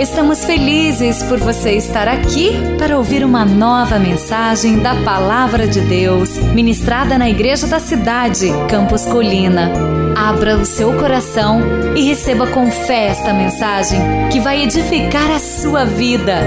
[0.00, 6.38] Estamos felizes por você estar aqui para ouvir uma nova mensagem da Palavra de Deus,
[6.38, 9.70] ministrada na Igreja da Cidade, Campos Colina.
[10.16, 11.60] Abra o seu coração
[11.94, 14.00] e receba com fé esta mensagem
[14.32, 16.38] que vai edificar a sua vida.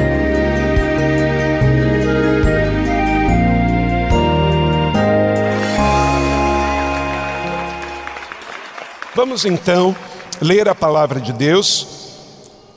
[9.14, 9.96] Vamos então
[10.42, 12.03] ler a palavra de Deus,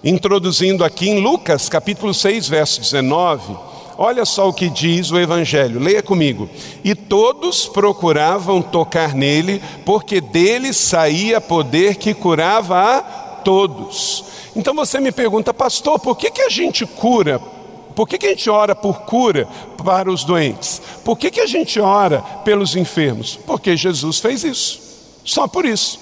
[0.07, 3.57] introduzindo aqui em Lucas capítulo 6, verso 19.
[3.99, 6.49] Olha só o que diz o Evangelho, leia comigo.
[6.85, 13.03] E todos procuravam tocar nele, porque dele saía poder que curava a
[13.43, 14.25] todos.
[14.55, 17.41] Então você me pergunta, pastor, por que, que a gente cura?
[17.97, 19.49] Por que, que a gente ora por cura
[19.83, 20.81] para os doentes?
[21.05, 23.37] Por que, que a gente ora pelos enfermos?
[23.45, 24.81] Porque Jesus fez isso.
[25.25, 25.99] Só por isso.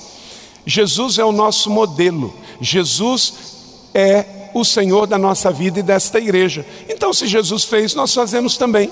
[0.66, 2.34] Jesus é o nosso modelo.
[2.60, 3.53] Jesus
[3.94, 6.66] é o Senhor da nossa vida e desta igreja.
[6.88, 8.90] Então, se Jesus fez, nós fazemos também.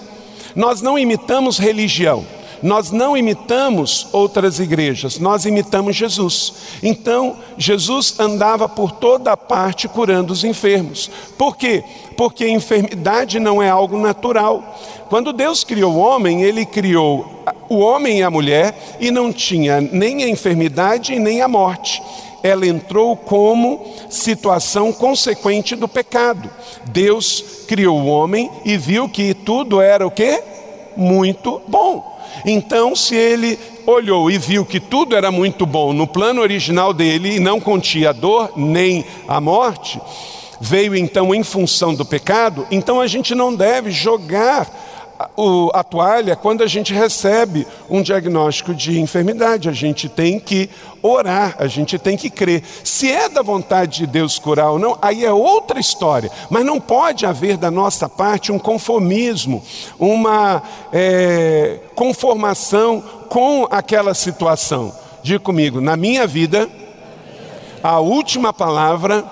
[0.54, 2.26] Nós não imitamos religião,
[2.62, 6.54] nós não imitamos outras igrejas, nós imitamos Jesus.
[6.82, 11.10] Então, Jesus andava por toda parte curando os enfermos.
[11.36, 11.82] Por quê?
[12.16, 14.78] Porque a enfermidade não é algo natural.
[15.08, 19.80] Quando Deus criou o homem, ele criou o homem e a mulher e não tinha
[19.80, 22.02] nem a enfermidade e nem a morte.
[22.42, 26.50] Ela entrou como situação consequente do pecado.
[26.86, 30.42] Deus criou o homem e viu que tudo era o que?
[30.96, 32.20] Muito bom.
[32.44, 37.36] Então, se ele olhou e viu que tudo era muito bom no plano original dele
[37.36, 40.00] e não continha a dor nem a morte,
[40.60, 44.68] veio então em função do pecado, então a gente não deve jogar
[45.72, 49.68] a toalha quando a gente recebe um diagnóstico de enfermidade.
[49.68, 50.70] A gente tem que
[51.02, 52.62] orar, a gente tem que crer.
[52.84, 56.30] Se é da vontade de Deus curar ou não, aí é outra história.
[56.50, 59.62] Mas não pode haver da nossa parte um conformismo,
[59.98, 64.92] uma é, conformação com aquela situação.
[65.22, 66.68] Diga comigo, na minha vida,
[67.82, 69.24] a última palavra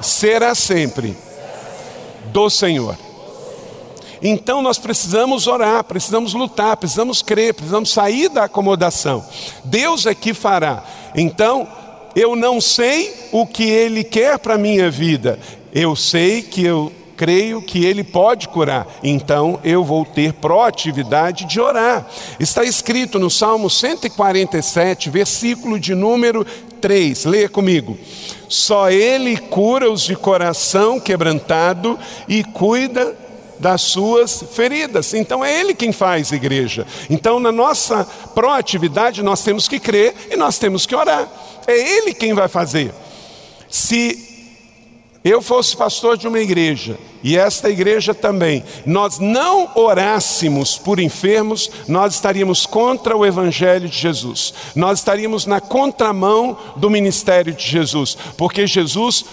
[0.00, 1.16] será sempre
[2.32, 2.96] do Senhor.
[4.22, 9.24] Então nós precisamos orar, precisamos lutar, precisamos crer, precisamos sair da acomodação.
[9.64, 10.84] Deus é que fará.
[11.14, 11.66] Então,
[12.14, 15.38] eu não sei o que Ele quer para a minha vida,
[15.74, 21.60] eu sei que eu creio que Ele pode curar, então eu vou ter proatividade de
[21.60, 22.06] orar.
[22.38, 26.44] Está escrito no Salmo 147, versículo de número
[26.80, 27.96] 3, leia comigo.
[28.48, 33.16] Só Ele cura os de coração quebrantado e cuida
[33.62, 35.14] das suas feridas.
[35.14, 36.84] Então é Ele quem faz igreja.
[37.08, 41.28] Então, na nossa proatividade, nós temos que crer e nós temos que orar.
[41.64, 42.92] É Ele quem vai fazer.
[43.70, 44.28] Se
[45.24, 51.70] eu fosse pastor de uma igreja, e esta igreja também, nós não orássemos por enfermos,
[51.86, 58.18] nós estaríamos contra o Evangelho de Jesus, nós estaríamos na contramão do ministério de Jesus,
[58.36, 59.24] porque Jesus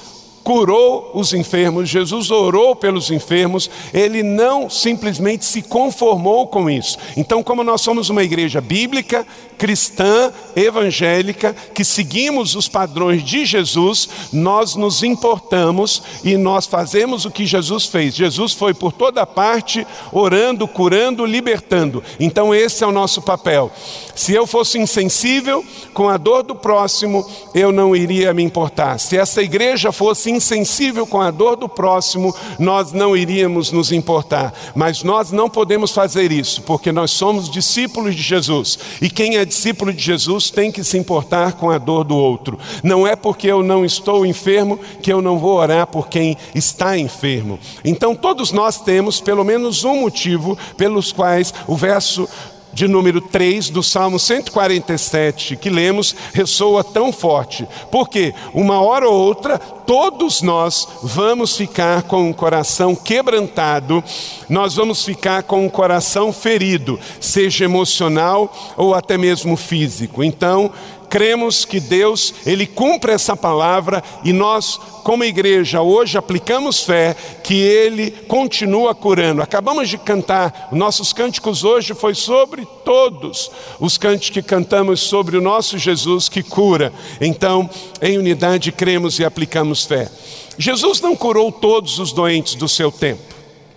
[0.49, 6.97] curou os enfermos, Jesus orou pelos enfermos, ele não simplesmente se conformou com isso.
[7.15, 9.27] Então, como nós somos uma igreja bíblica,
[9.59, 17.29] cristã, evangélica, que seguimos os padrões de Jesus, nós nos importamos e nós fazemos o
[17.31, 18.15] que Jesus fez.
[18.15, 22.01] Jesus foi por toda parte orando, curando, libertando.
[22.19, 23.69] Então, esse é o nosso papel.
[24.15, 28.97] Se eu fosse insensível com a dor do próximo, eu não iria me importar.
[28.97, 34.53] Se essa igreja fosse insensível com a dor do próximo, nós não iríamos nos importar.
[34.73, 38.79] Mas nós não podemos fazer isso, porque nós somos discípulos de Jesus.
[39.01, 42.57] E quem é discípulo de Jesus tem que se importar com a dor do outro.
[42.81, 46.97] Não é porque eu não estou enfermo que eu não vou orar por quem está
[46.97, 47.59] enfermo.
[47.83, 52.27] Então todos nós temos pelo menos um motivo pelos quais o verso
[52.73, 57.67] de número 3 do Salmo 147 que lemos ressoa tão forte.
[57.91, 64.03] Porque uma hora ou outra todos nós vamos ficar com o coração quebrantado,
[64.47, 70.23] nós vamos ficar com o coração ferido, seja emocional ou até mesmo físico.
[70.23, 70.71] Então,
[71.09, 77.55] cremos que Deus, Ele cumpre essa palavra e nós, como igreja, hoje aplicamos fé que
[77.55, 79.41] Ele continua curando.
[79.41, 85.41] Acabamos de cantar, nossos cânticos hoje foi sobre todos os cânticos que cantamos sobre o
[85.41, 86.93] nosso Jesus que cura.
[87.19, 87.69] Então,
[88.01, 90.09] em unidade, cremos e aplicamos fé.
[90.57, 93.23] Jesus não curou todos os doentes do seu tempo,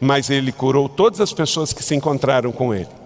[0.00, 3.01] mas Ele curou todas as pessoas que se encontraram com Ele.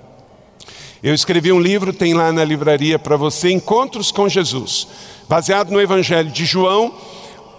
[1.06, 4.88] Eu escrevi um livro, tem lá na livraria para você, Encontros com Jesus,
[5.29, 6.93] baseado no Evangelho de João,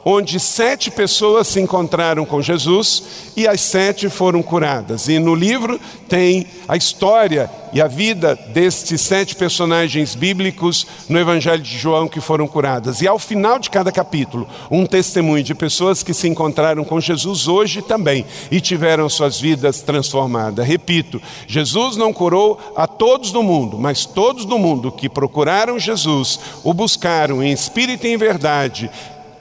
[0.10, 3.04] onde sete pessoas se encontraram com Jesus
[3.36, 5.10] e as sete foram curadas.
[5.10, 5.78] E no livro
[6.08, 12.22] tem a história e a vida destes sete personagens bíblicos no Evangelho de João que
[12.22, 13.02] foram curadas.
[13.02, 17.50] E ao final de cada capítulo, um testemunho de pessoas que se encontraram com Jesus
[17.50, 20.66] hoje também e tiveram suas vidas transformadas.
[20.66, 26.40] Repito, Jesus não curou a todos do mundo, mas todos do mundo que procuraram Jesus,
[26.64, 28.90] o buscaram em espírito e em verdade,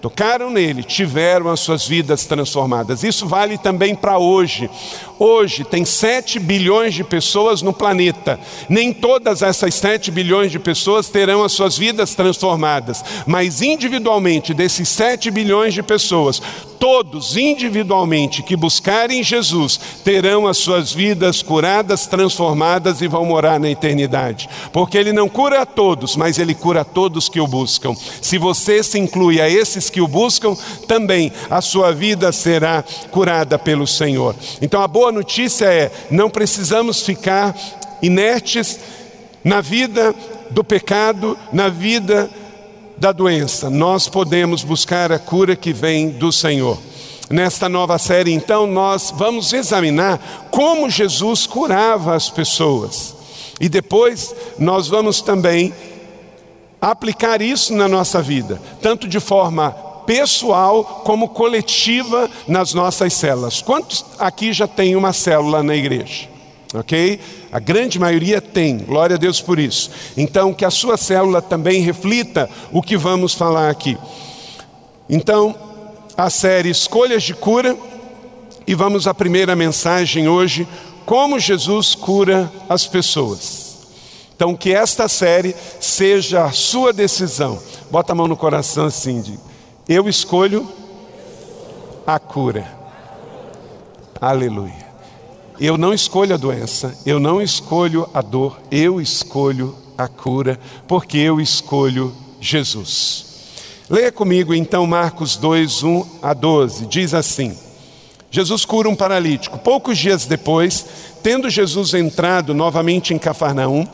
[0.07, 3.03] tocaram nele, tiveram as suas vidas transformadas.
[3.03, 4.71] Isso vale também para hoje.
[5.19, 8.39] Hoje tem 7 bilhões de pessoas no planeta.
[8.69, 14.89] Nem todas essas 7 bilhões de pessoas terão as suas vidas transformadas, mas individualmente, desses
[14.89, 16.43] 7 bilhões de pessoas,
[16.79, 23.71] todos individualmente que buscarem Jesus terão as suas vidas curadas, transformadas e vão morar na
[23.71, 24.49] eternidade.
[24.73, 27.95] Porque Ele não cura a todos, mas Ele cura a todos que o buscam.
[28.21, 30.55] Se você se inclui a esses que o buscam,
[30.87, 34.35] também a sua vida será curada pelo Senhor.
[34.61, 37.55] Então a boa boa notícia é: não precisamos ficar
[38.03, 38.81] inertes
[39.45, 40.13] na vida
[40.51, 42.29] do pecado, na vida
[42.97, 43.71] da doença.
[43.71, 46.77] Nós podemos buscar a cura que vem do Senhor.
[47.31, 53.15] Nesta nova série, então, nós vamos examinar como Jesus curava as pessoas.
[53.61, 55.73] E depois nós vamos também
[56.81, 59.71] aplicar isso na nossa vida, tanto de forma
[60.07, 63.61] pessoal como coletiva nas nossas células.
[63.61, 66.29] Quantos aqui já tem uma célula na igreja?
[66.75, 67.21] Ok?
[67.51, 69.91] A grande maioria tem, glória a Deus por isso.
[70.17, 73.97] Então, que a sua célula também reflita o que vamos falar aqui.
[75.09, 75.55] Então,
[76.17, 77.77] a série Escolhas de Cura,
[78.67, 80.67] e vamos à primeira mensagem hoje:
[81.05, 83.77] Como Jesus cura as pessoas.
[84.35, 87.59] Então, que esta série seja a sua decisão.
[87.91, 89.56] Bota a mão no coração assim, diga.
[89.89, 90.69] Eu escolho
[92.05, 92.67] a cura.
[94.21, 94.87] Aleluia.
[95.61, 101.17] Eu não escolho a doença, eu não escolho a dor, eu escolho a cura, porque
[101.19, 103.27] eu escolho Jesus.
[103.89, 106.87] Leia comigo então Marcos 2, 1 a 12.
[106.87, 107.57] Diz assim:
[108.29, 109.57] Jesus cura um paralítico.
[109.57, 110.85] Poucos dias depois,
[111.23, 113.87] tendo Jesus entrado novamente em Cafarnaum,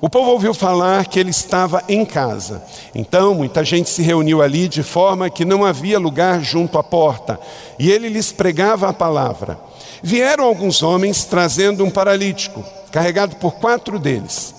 [0.00, 2.62] o povo ouviu falar que ele estava em casa.
[2.94, 7.38] Então, muita gente se reuniu ali de forma que não havia lugar junto à porta,
[7.78, 9.58] e ele lhes pregava a palavra.
[10.02, 14.54] Vieram alguns homens trazendo um paralítico, carregado por quatro deles.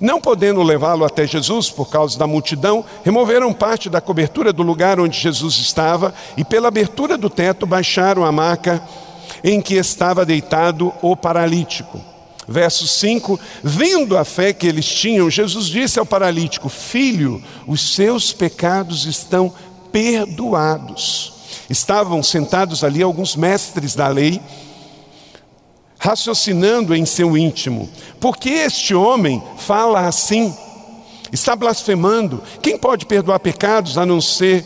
[0.00, 4.98] Não podendo levá-lo até Jesus por causa da multidão, removeram parte da cobertura do lugar
[4.98, 8.82] onde Jesus estava e, pela abertura do teto, baixaram a maca
[9.44, 12.00] em que estava deitado o paralítico.
[12.50, 18.32] Verso 5: Vendo a fé que eles tinham, Jesus disse ao paralítico: Filho, os seus
[18.32, 19.54] pecados estão
[19.92, 21.32] perdoados.
[21.70, 24.40] Estavam sentados ali alguns mestres da lei,
[25.96, 27.88] raciocinando em seu íntimo:
[28.18, 30.52] Por que este homem fala assim?
[31.32, 32.42] Está blasfemando.
[32.60, 34.64] Quem pode perdoar pecados a não ser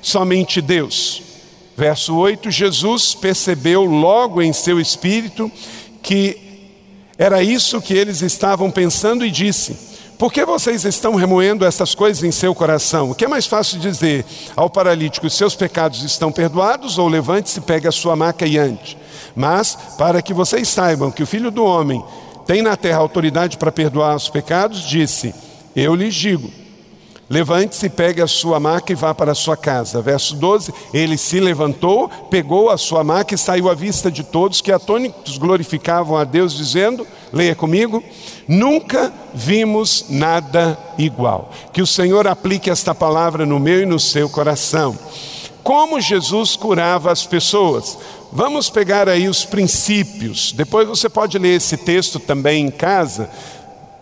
[0.00, 1.20] somente Deus?
[1.76, 5.50] Verso 8: Jesus percebeu logo em seu espírito
[6.00, 6.43] que
[7.16, 9.76] era isso que eles estavam pensando e disse:
[10.18, 13.10] Por que vocês estão remoendo essas coisas em seu coração?
[13.10, 14.24] O que é mais fácil dizer
[14.56, 18.98] ao paralítico: Seus pecados estão perdoados, ou levante-se, pegue a sua maca e ande.
[19.36, 22.04] Mas, para que vocês saibam que o filho do homem
[22.46, 25.32] tem na terra autoridade para perdoar os pecados, disse:
[25.74, 26.64] Eu lhes digo
[27.28, 30.02] Levante-se, pegue a sua maca e vá para a sua casa.
[30.02, 34.60] Verso 12: Ele se levantou, pegou a sua maca e saiu à vista de todos,
[34.60, 38.02] que atônitos glorificavam a Deus, dizendo: Leia comigo,
[38.46, 41.50] nunca vimos nada igual.
[41.72, 44.96] Que o Senhor aplique esta palavra no meu e no seu coração.
[45.62, 47.98] Como Jesus curava as pessoas.
[48.30, 50.52] Vamos pegar aí os princípios.
[50.52, 53.28] Depois você pode ler esse texto também em casa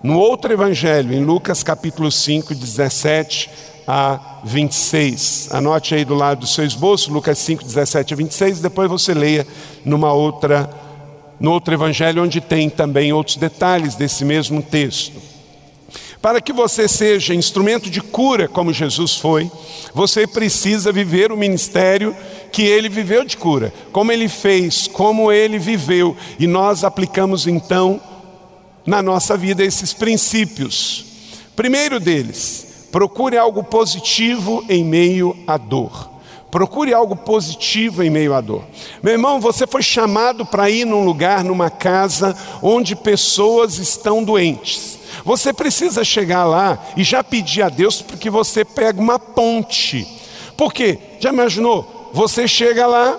[0.03, 3.49] no outro evangelho, em Lucas capítulo 5, 17
[3.87, 5.49] a 26.
[5.53, 9.47] Anote aí do lado do seu esboço, Lucas 5, 17 a 26, depois você leia
[9.85, 10.69] numa outra,
[11.43, 15.21] no outro evangelho, onde tem também outros detalhes desse mesmo texto.
[16.23, 19.51] Para que você seja instrumento de cura como Jesus foi,
[19.93, 22.17] você precisa viver o ministério
[22.53, 28.01] que ele viveu de cura, como ele fez, como ele viveu, e nós aplicamos então
[28.87, 31.05] na nossa vida esses princípios.
[31.57, 36.12] Primeiro deles, procure algo positivo em meio à dor.
[36.53, 38.63] Procure algo positivo em meio à dor.
[39.03, 44.99] Meu irmão, você foi chamado para ir num lugar, numa casa, onde pessoas estão doentes.
[45.25, 50.07] Você precisa chegar lá e já pedir a Deus porque você pega uma ponte.
[50.55, 52.11] Porque Já imaginou?
[52.13, 53.19] Você chega lá,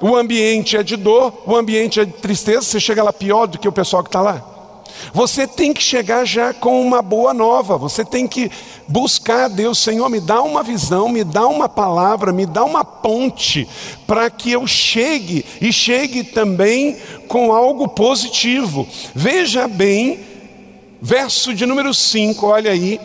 [0.00, 3.58] o ambiente é de dor, o ambiente é de tristeza, você chega lá pior do
[3.58, 4.57] que o pessoal que está lá.
[5.12, 8.50] Você tem que chegar já com uma boa nova, você tem que
[8.86, 12.84] buscar a Deus, Senhor, me dá uma visão, me dá uma palavra, me dá uma
[12.84, 13.68] ponte,
[14.06, 16.96] para que eu chegue e chegue também
[17.28, 18.86] com algo positivo.
[19.14, 20.20] Veja bem,
[21.00, 23.00] verso de número 5, olha aí,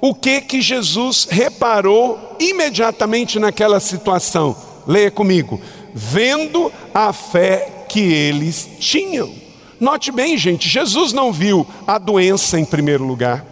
[0.00, 4.54] o que que Jesus reparou imediatamente naquela situação.
[4.86, 5.60] Leia comigo.
[5.94, 9.43] Vendo a fé que eles tinham.
[9.80, 13.44] Note bem, gente, Jesus não viu a doença em primeiro lugar.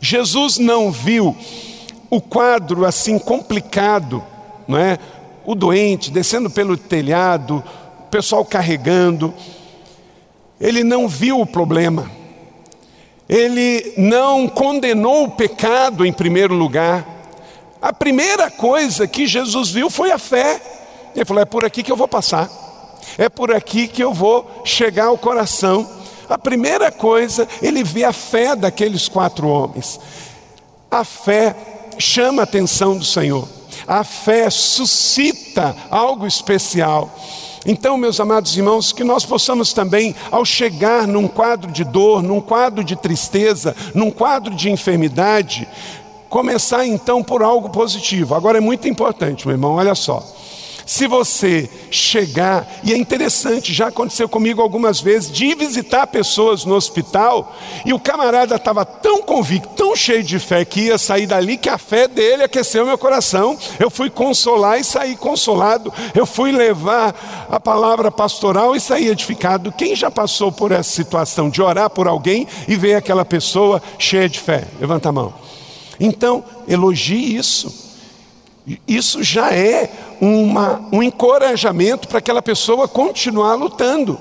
[0.00, 1.36] Jesus não viu
[2.10, 4.22] o quadro assim complicado,
[4.68, 4.98] não é?
[5.44, 7.64] O doente descendo pelo telhado,
[8.00, 9.32] o pessoal carregando.
[10.60, 12.10] Ele não viu o problema.
[13.26, 17.06] Ele não condenou o pecado em primeiro lugar.
[17.80, 20.60] A primeira coisa que Jesus viu foi a fé.
[21.14, 22.69] Ele falou: é por aqui que eu vou passar
[23.18, 25.88] é por aqui que eu vou chegar ao coração.
[26.28, 29.98] A primeira coisa, ele vê a fé daqueles quatro homens.
[30.90, 31.54] A fé
[31.98, 33.48] chama a atenção do Senhor.
[33.86, 37.10] A fé suscita algo especial.
[37.66, 42.40] Então, meus amados irmãos, que nós possamos também, ao chegar num quadro de dor, num
[42.40, 45.68] quadro de tristeza, num quadro de enfermidade,
[46.28, 48.34] começar então por algo positivo.
[48.34, 50.24] Agora é muito importante, meu irmão, olha só.
[50.90, 56.74] Se você chegar, e é interessante, já aconteceu comigo algumas vezes, de visitar pessoas no
[56.74, 57.56] hospital,
[57.86, 61.68] e o camarada estava tão convicto, tão cheio de fé, que ia sair dali, que
[61.68, 63.56] a fé dele aqueceu meu coração.
[63.78, 65.92] Eu fui consolar e saí consolado.
[66.12, 69.70] Eu fui levar a palavra pastoral e saí edificado.
[69.70, 74.28] Quem já passou por essa situação de orar por alguém e ver aquela pessoa cheia
[74.28, 74.66] de fé?
[74.80, 75.32] Levanta a mão.
[76.00, 77.89] Então, elogie isso.
[78.86, 79.90] Isso já é
[80.20, 84.18] uma, um encorajamento para aquela pessoa continuar lutando.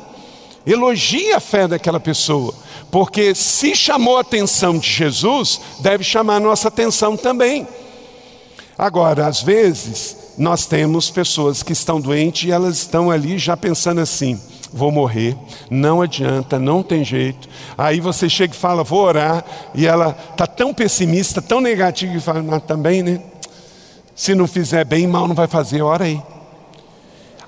[0.65, 2.53] Elogie a fé daquela pessoa,
[2.91, 7.67] porque se chamou a atenção de Jesus, deve chamar a nossa atenção também.
[8.77, 13.99] Agora, às vezes, nós temos pessoas que estão doentes e elas estão ali já pensando
[13.99, 14.39] assim:
[14.71, 15.35] vou morrer,
[15.69, 17.49] não adianta, não tem jeito.
[17.77, 19.43] Aí você chega e fala, vou orar,
[19.73, 23.21] e ela está tão pessimista, tão negativa, e fala, mas também, né?
[24.19, 26.21] Se não fizer bem, mal não vai fazer, ora aí.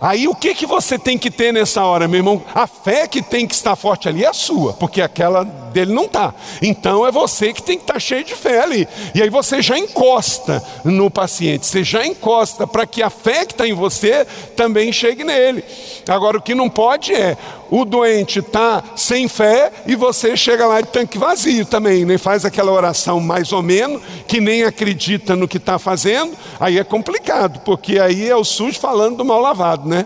[0.02, 2.44] Aí o que, que você tem que ter nessa hora, meu irmão?
[2.56, 6.06] A fé que tem que estar forte ali é a sua, porque aquela dele não
[6.06, 6.34] está.
[6.60, 8.88] Então é você que tem que estar cheio de fé ali.
[9.14, 13.54] E aí você já encosta no paciente, você já encosta para que a fé que
[13.54, 15.64] está em você também chegue nele.
[16.08, 17.38] Agora o que não pode é
[17.72, 22.18] o doente está sem fé e você chega lá de tanque vazio também, nem né?
[22.18, 26.84] faz aquela oração mais ou menos, que nem acredita no que está fazendo, aí é
[26.84, 30.06] complicado, porque aí é o sujo falando do mal lavado, né?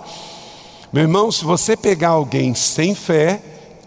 [0.91, 3.41] Meu irmão, se você pegar alguém sem fé,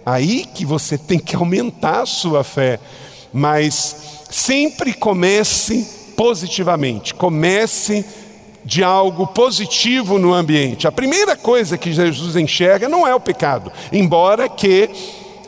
[0.06, 2.78] aí que você tem que aumentar a sua fé,
[3.32, 8.04] mas sempre comece positivamente, comece
[8.64, 10.86] de algo positivo no ambiente.
[10.86, 14.90] A primeira coisa que Jesus enxerga não é o pecado, embora que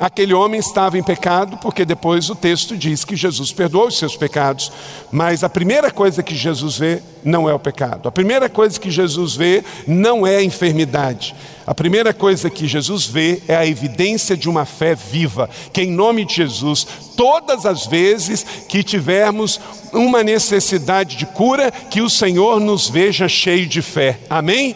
[0.00, 4.16] aquele homem estava em pecado, porque depois o texto diz que Jesus perdoou os seus
[4.16, 4.72] pecados.
[5.12, 8.08] Mas a primeira coisa que Jesus vê não é o pecado.
[8.08, 11.34] A primeira coisa que Jesus vê não é a enfermidade.
[11.66, 15.90] A primeira coisa que Jesus vê é a evidência de uma fé viva, que em
[15.92, 19.60] nome de Jesus, todas as vezes que tivermos
[19.92, 24.18] uma necessidade de cura, que o Senhor nos veja cheio de fé.
[24.28, 24.74] Amém?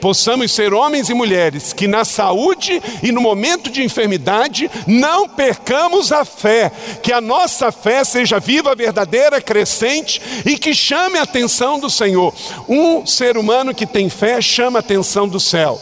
[0.00, 6.12] Possamos ser homens e mulheres que na saúde e no momento de enfermidade não percamos
[6.12, 6.70] a fé,
[7.02, 12.34] que a nossa fé seja viva, verdadeira, crescente e que chame a atenção do Senhor.
[12.68, 15.80] Um ser humano que tem fé chama a atenção do céu.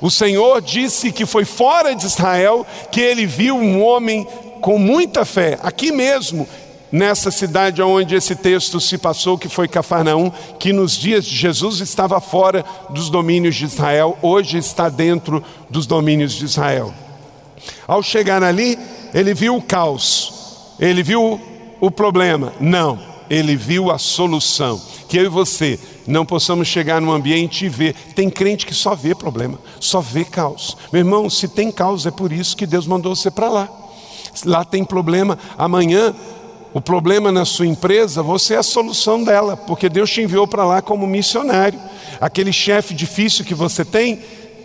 [0.00, 4.26] O Senhor disse que foi fora de Israel que ele viu um homem
[4.60, 6.48] com muita fé, aqui mesmo,
[6.92, 11.80] nessa cidade onde esse texto se passou, que foi Cafarnaum, que nos dias de Jesus
[11.80, 16.92] estava fora dos domínios de Israel, hoje está dentro dos domínios de Israel.
[17.88, 18.78] Ao chegar ali,
[19.14, 21.40] ele viu o caos, ele viu
[21.80, 22.52] o problema.
[22.60, 24.80] Não, ele viu a solução.
[25.08, 27.94] Que eu e você não possamos chegar num ambiente e ver.
[28.14, 30.76] Tem crente que só vê problema, só vê caos.
[30.92, 33.68] Meu irmão, se tem caos, é por isso que Deus mandou você para lá.
[34.44, 36.14] Lá tem problema, amanhã
[36.74, 40.64] o problema na sua empresa, você é a solução dela, porque Deus te enviou para
[40.64, 41.78] lá como missionário.
[42.20, 44.20] Aquele chefe difícil que você tem,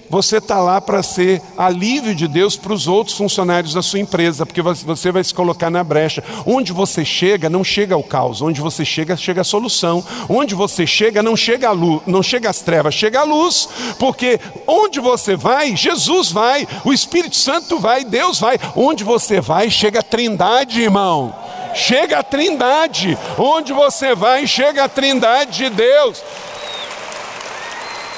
[0.09, 4.45] você está lá para ser alívio de Deus para os outros funcionários da sua empresa,
[4.45, 6.23] porque você vai se colocar na brecha.
[6.45, 8.41] Onde você chega, não chega o caos.
[8.41, 10.03] Onde você chega, chega a solução.
[10.29, 13.67] Onde você chega, não chega a luz, não chega as trevas, chega a luz.
[13.99, 18.57] Porque onde você vai, Jesus vai, o Espírito Santo vai, Deus vai.
[18.75, 21.35] Onde você vai, chega a Trindade, irmão.
[21.73, 23.17] Chega a Trindade.
[23.37, 26.23] Onde você vai, chega a Trindade de Deus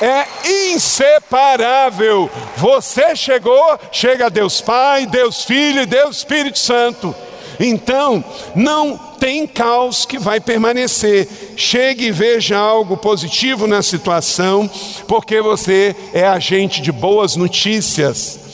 [0.01, 0.25] é
[0.71, 2.29] inseparável.
[2.57, 7.13] Você chegou, chega Deus Pai, Deus Filho e Deus Espírito Santo.
[7.59, 8.23] Então,
[8.55, 11.27] não tem caos que vai permanecer.
[11.57, 14.69] Chegue e veja algo positivo na situação,
[15.07, 18.48] porque você é agente de boas notícias.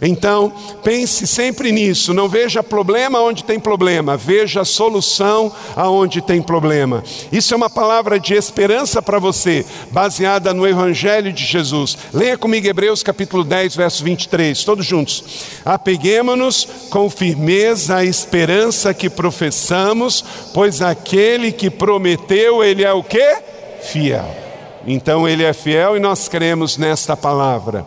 [0.00, 0.52] Então,
[0.84, 2.14] pense sempre nisso.
[2.14, 7.02] Não veja problema onde tem problema, veja solução aonde tem problema.
[7.32, 11.98] Isso é uma palavra de esperança para você, baseada no Evangelho de Jesus.
[12.12, 15.24] Leia comigo Hebreus capítulo 10, verso 23, todos juntos.
[15.64, 20.24] Apeguemos-nos com firmeza à esperança que professamos,
[20.54, 23.36] pois aquele que prometeu, ele é o que?
[23.82, 24.48] Fiel.
[24.86, 27.84] Então, ele é fiel e nós cremos nesta palavra.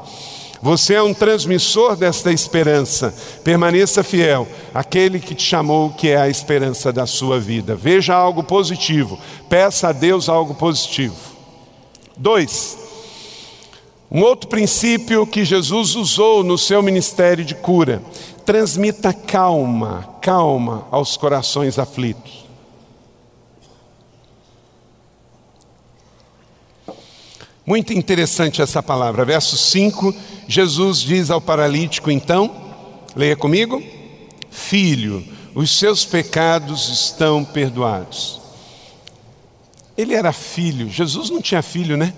[0.62, 3.14] Você é um transmissor desta esperança.
[3.44, 7.76] Permaneça fiel àquele que te chamou, que é a esperança da sua vida.
[7.76, 9.20] Veja algo positivo.
[9.50, 11.16] Peça a Deus algo positivo.
[12.16, 12.78] Dois.
[14.12, 18.04] Um outro princípio que Jesus usou no seu ministério de cura:
[18.46, 22.41] transmita calma, calma aos corações aflitos.
[27.72, 29.24] Muito interessante essa palavra.
[29.24, 30.14] Verso 5,
[30.46, 32.54] Jesus diz ao paralítico, então,
[33.16, 33.82] leia comigo:
[34.50, 35.26] Filho,
[35.56, 38.42] os seus pecados estão perdoados.
[39.98, 42.14] Ele era filho, Jesus não tinha filho, né?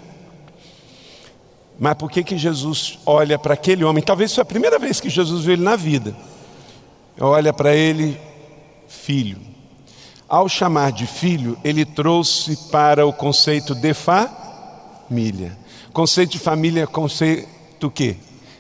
[1.79, 4.03] Mas por que, que Jesus olha para aquele homem?
[4.03, 6.17] Talvez foi a primeira vez que Jesus viu ele na vida.
[7.22, 8.19] Olha para ele,
[8.88, 9.38] filho.
[10.27, 14.41] Ao chamar de filho, ele trouxe para o conceito de família
[15.13, 15.55] família.
[15.93, 18.15] Conceito de família é conceito o quê?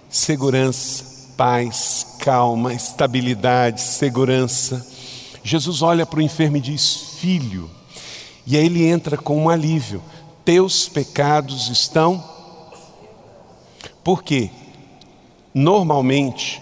[0.07, 4.85] Segurança, paz, calma, estabilidade, segurança.
[5.43, 7.71] Jesus olha para o enfermo e diz: Filho.
[8.45, 9.99] E aí ele entra com um alívio:
[10.45, 12.23] Teus pecados estão.
[14.03, 14.51] Por quê?
[15.55, 16.61] Normalmente,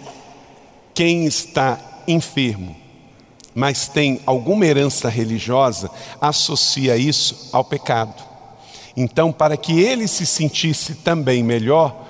[0.94, 1.78] quem está
[2.08, 2.74] enfermo,
[3.54, 8.31] mas tem alguma herança religiosa, associa isso ao pecado.
[8.96, 12.06] Então, para que ele se sentisse também melhor,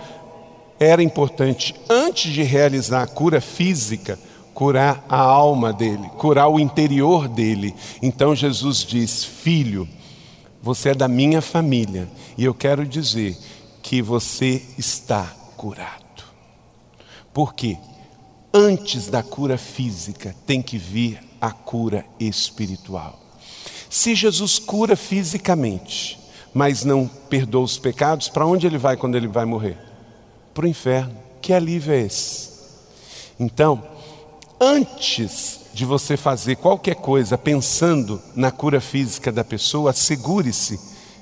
[0.79, 4.19] era importante, antes de realizar a cura física,
[4.53, 7.75] curar a alma dele, curar o interior dele.
[8.01, 9.89] Então Jesus diz: Filho,
[10.61, 13.37] você é da minha família e eu quero dizer
[13.83, 15.25] que você está
[15.57, 16.03] curado.
[17.33, 17.79] Por quê?
[18.53, 23.19] Antes da cura física tem que vir a cura espiritual.
[23.89, 26.19] Se Jesus cura fisicamente,
[26.55, 29.79] mas não perdoa os pecados, para onde ele vai quando ele vai morrer?
[30.53, 31.17] Para o inferno.
[31.41, 32.51] Que alívio é esse?
[33.41, 33.83] Então,
[34.61, 40.79] antes de você fazer qualquer coisa pensando na cura física da pessoa, assegure-se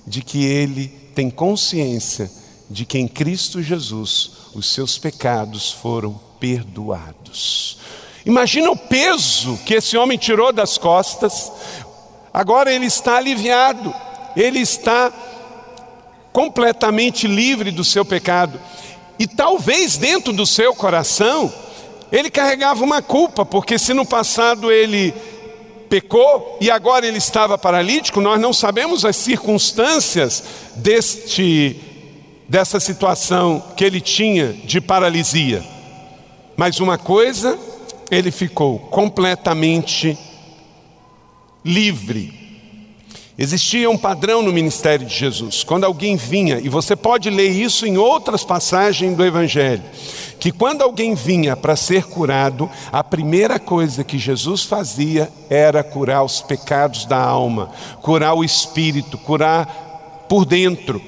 [0.06, 2.30] de que ele tem consciência
[2.68, 7.78] de que em Cristo Jesus os seus pecados foram perdoados.
[8.24, 11.50] Imagina o peso que esse homem tirou das costas,
[12.32, 13.94] agora ele está aliviado
[14.36, 15.12] ele está
[16.32, 18.60] completamente livre do seu pecado.
[19.18, 21.52] E talvez dentro do seu coração,
[22.10, 25.12] ele carregava uma culpa, porque se no passado ele
[25.88, 30.42] pecou e agora ele estava paralítico, nós não sabemos as circunstâncias
[30.76, 31.76] deste
[32.48, 35.64] dessa situação que ele tinha de paralisia.
[36.56, 37.56] Mas uma coisa,
[38.10, 40.18] ele ficou completamente
[41.64, 42.49] livre
[43.42, 45.64] Existia um padrão no ministério de Jesus.
[45.64, 49.82] Quando alguém vinha, e você pode ler isso em outras passagens do Evangelho,
[50.38, 56.22] que quando alguém vinha para ser curado, a primeira coisa que Jesus fazia era curar
[56.22, 57.70] os pecados da alma,
[58.02, 61.00] curar o espírito, curar por dentro,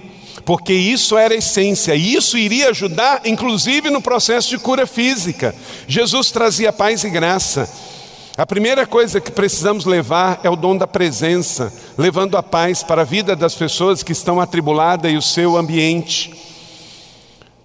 [0.42, 5.54] porque isso era a essência, e isso iria ajudar, inclusive, no processo de cura física.
[5.86, 7.91] Jesus trazia paz e graça.
[8.34, 13.02] A primeira coisa que precisamos levar é o dom da presença, levando a paz para
[13.02, 16.34] a vida das pessoas que estão atribuladas e o seu ambiente.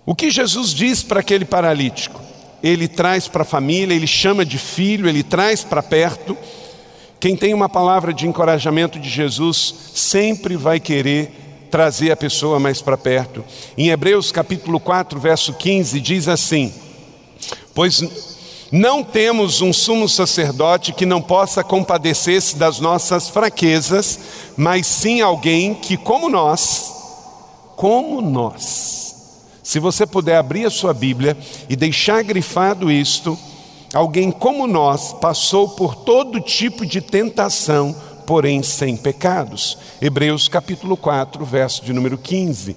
[0.06, 2.19] O que Jesus diz para aquele paralítico?
[2.62, 6.38] Ele traz para a família, ele chama de filho, ele traz para perto.
[7.17, 12.82] Quem tem uma palavra de encorajamento de Jesus sempre vai querer trazer a pessoa mais
[12.82, 13.43] para perto.
[13.77, 16.73] Em Hebreus capítulo 4, verso 15, diz assim:
[17.73, 18.37] Pois
[18.71, 24.19] não temos um sumo sacerdote que não possa compadecer-se das nossas fraquezas,
[24.58, 26.93] mas sim alguém que, como nós,
[27.75, 29.15] como nós.
[29.63, 31.38] Se você puder abrir a sua Bíblia
[31.69, 33.38] e deixar grifado isto,
[33.93, 39.77] alguém como nós passou por todo tipo de tentação, porém sem pecados.
[40.01, 42.75] Hebreus capítulo 4, verso de número 15.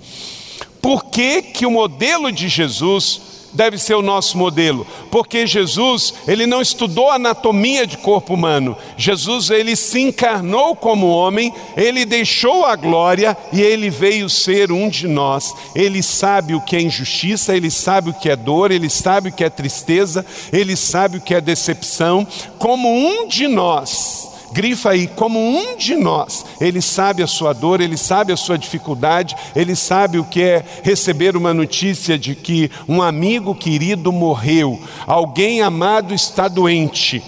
[0.80, 6.46] Por que, que o modelo de Jesus deve ser o nosso modelo, porque Jesus, ele
[6.46, 8.76] não estudou anatomia de corpo humano.
[8.96, 14.88] Jesus, ele se encarnou como homem, ele deixou a glória e ele veio ser um
[14.88, 15.54] de nós.
[15.74, 19.32] Ele sabe o que é injustiça, ele sabe o que é dor, ele sabe o
[19.32, 22.26] que é tristeza, ele sabe o que é decepção,
[22.58, 27.80] como um de nós grifa aí, como um de nós, ele sabe a sua dor,
[27.80, 32.70] ele sabe a sua dificuldade, ele sabe o que é receber uma notícia de que
[32.88, 37.22] um amigo querido morreu, alguém amado está doente.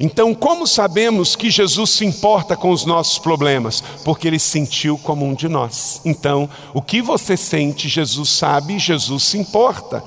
[0.00, 3.82] Então, como sabemos que Jesus se importa com os nossos problemas?
[4.04, 6.00] Porque ele sentiu como um de nós.
[6.04, 10.02] Então, o que você sente, Jesus sabe, Jesus se importa.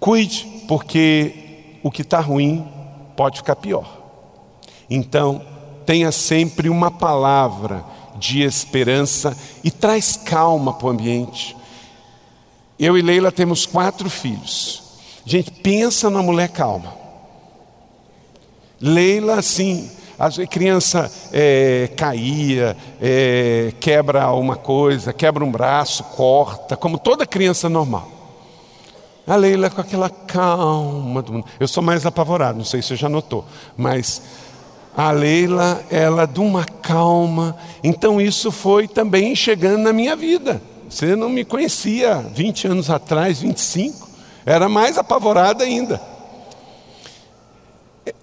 [0.00, 2.66] Cuide, porque o que está ruim
[3.16, 3.95] pode ficar pior.
[4.88, 5.42] Então,
[5.84, 7.84] tenha sempre uma palavra
[8.16, 11.56] de esperança e traz calma para o ambiente.
[12.78, 14.82] Eu e Leila temos quatro filhos.
[15.24, 16.94] Gente, pensa na mulher calma.
[18.80, 26.98] Leila, assim, a criança é, caía, é, quebra uma coisa, quebra um braço, corta, como
[26.98, 28.10] toda criança normal.
[29.26, 31.46] A Leila com aquela calma do mundo.
[31.58, 33.44] Eu sou mais apavorado, não sei se você já notou,
[33.76, 34.22] mas
[34.96, 37.56] a Leila, ela de uma calma.
[37.84, 40.62] Então isso foi também chegando na minha vida.
[40.88, 44.08] Você não me conhecia 20 anos atrás, 25.
[44.46, 46.00] Era mais apavorada ainda.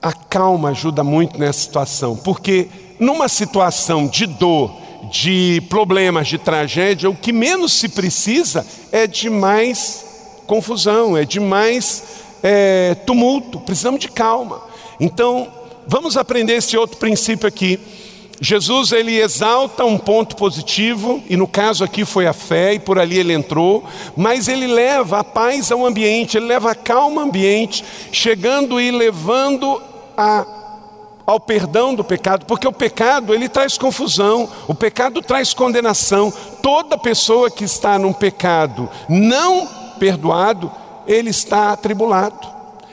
[0.01, 4.73] A calma ajuda muito nessa situação, porque numa situação de dor,
[5.11, 10.05] de problemas, de tragédia, o que menos se precisa é de mais
[10.47, 12.03] confusão, é de mais
[12.41, 13.59] é, tumulto.
[13.59, 14.61] Precisamos de calma.
[14.99, 15.51] Então,
[15.87, 17.79] Vamos aprender esse outro princípio aqui.
[18.39, 22.99] Jesus ele exalta um ponto positivo, e no caso aqui foi a fé, e por
[22.99, 23.83] ali ele entrou,
[24.17, 28.91] mas ele leva a paz ao ambiente, ele leva a calma ao ambiente, chegando e
[28.91, 29.81] levando
[30.17, 30.45] a,
[31.25, 36.33] ao perdão do pecado, porque o pecado ele traz confusão, o pecado traz condenação.
[36.61, 39.67] Toda pessoa que está num pecado não
[39.99, 40.71] perdoado,
[41.07, 42.47] ele está atribulado,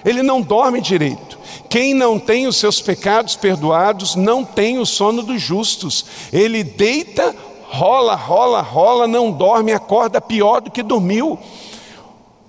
[0.04, 1.29] ele não dorme direito.
[1.70, 6.04] Quem não tem os seus pecados perdoados não tem o sono dos justos.
[6.32, 7.32] Ele deita,
[7.68, 11.38] rola, rola, rola, não dorme, acorda pior do que dormiu.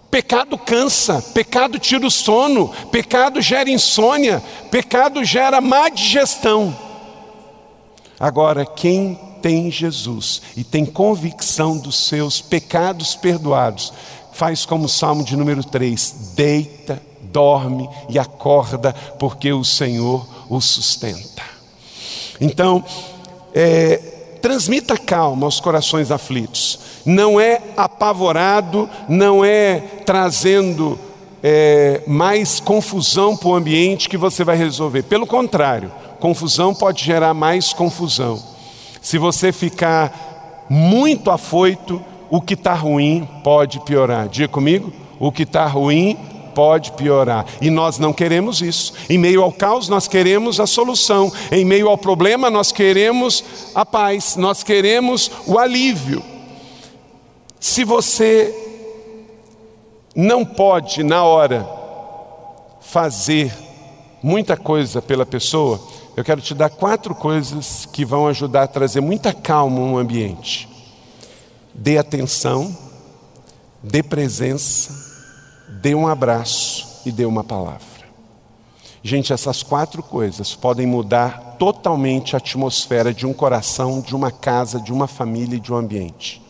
[0.09, 6.75] Pecado cansa, pecado tira o sono, pecado gera insônia, pecado gera má digestão.
[8.19, 13.93] Agora, quem tem Jesus e tem convicção dos seus pecados perdoados,
[14.33, 20.59] faz como o Salmo de número 3: deita, dorme e acorda, porque o Senhor o
[20.59, 21.43] sustenta.
[22.39, 22.83] Então,
[23.53, 23.97] é,
[24.41, 30.97] transmita calma aos corações aflitos, não é apavorado, não é trazendo
[31.43, 37.33] é, mais confusão para o ambiente que você vai resolver, pelo contrário, confusão pode gerar
[37.33, 38.41] mais confusão.
[39.01, 44.29] Se você ficar muito afoito, o que está ruim pode piorar.
[44.29, 46.17] Diga comigo: o que está ruim
[46.53, 47.45] pode piorar.
[47.61, 48.93] E nós não queremos isso.
[49.09, 51.31] Em meio ao caos, nós queremos a solução.
[51.51, 56.23] Em meio ao problema, nós queremos a paz, nós queremos o alívio.
[57.59, 58.53] Se você
[60.15, 61.67] não pode, na hora,
[62.81, 63.53] fazer
[64.21, 65.79] muita coisa pela pessoa,
[66.15, 70.67] eu quero te dar quatro coisas que vão ajudar a trazer muita calma no ambiente.
[71.73, 72.75] Dê atenção,
[73.81, 75.00] dê presença,
[75.71, 78.01] dê um abraço e dê uma palavra.
[79.03, 84.79] Gente, essas quatro coisas podem mudar totalmente a atmosfera de um coração, de uma casa,
[84.79, 86.41] de uma família e de um ambiente.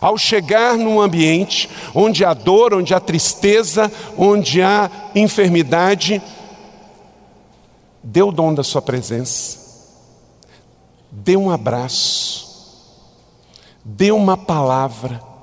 [0.00, 6.22] Ao chegar num ambiente onde há dor, onde há tristeza, onde há enfermidade,
[8.02, 9.58] dê o dom da sua presença,
[11.10, 12.44] dê um abraço,
[13.84, 15.33] dê uma palavra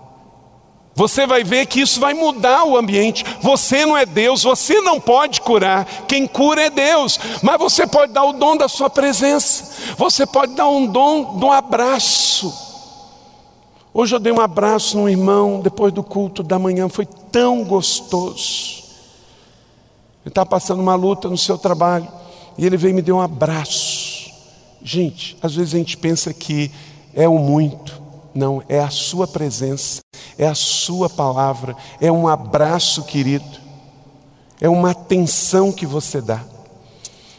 [0.94, 3.24] Você vai ver que isso vai mudar o ambiente.
[3.42, 5.86] Você não é Deus, você não pode curar.
[6.08, 7.20] Quem cura é Deus.
[7.42, 9.96] Mas você pode dar o dom da sua presença.
[9.98, 12.72] Você pode dar um dom de um abraço.
[13.94, 18.82] Hoje eu dei um abraço num irmão depois do culto da manhã, foi tão gostoso.
[20.24, 22.08] Ele está passando uma luta no seu trabalho
[22.58, 24.32] e ele veio e me deu um abraço.
[24.82, 26.72] Gente, às vezes a gente pensa que
[27.14, 28.01] é o muito,
[28.34, 30.02] não, é a sua presença,
[30.38, 33.60] é a sua palavra, é um abraço querido,
[34.60, 36.42] é uma atenção que você dá.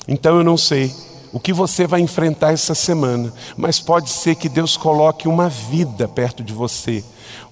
[0.06, 0.92] Então eu não sei
[1.32, 6.06] o que você vai enfrentar essa semana, mas pode ser que Deus coloque uma vida
[6.06, 7.02] perto de você,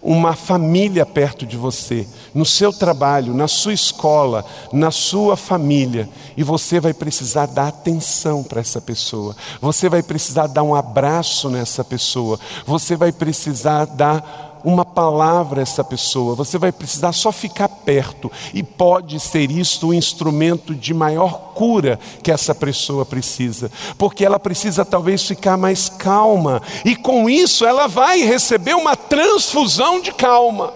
[0.02, 6.42] uma família perto de você, no seu trabalho, na sua escola, na sua família, e
[6.42, 11.84] você vai precisar dar atenção para essa pessoa, você vai precisar dar um abraço nessa
[11.84, 17.68] pessoa, você vai precisar dar uma palavra a essa pessoa, você vai precisar só ficar
[17.68, 24.25] perto, e pode ser isto o instrumento de maior cura que essa pessoa precisa, porque
[24.25, 30.12] ela precisa talvez ficar mais calma, e com isso ela vai receber uma transfusão de
[30.12, 30.73] calma.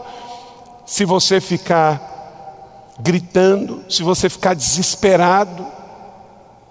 [0.86, 5.66] Se você ficar gritando, se você ficar desesperado,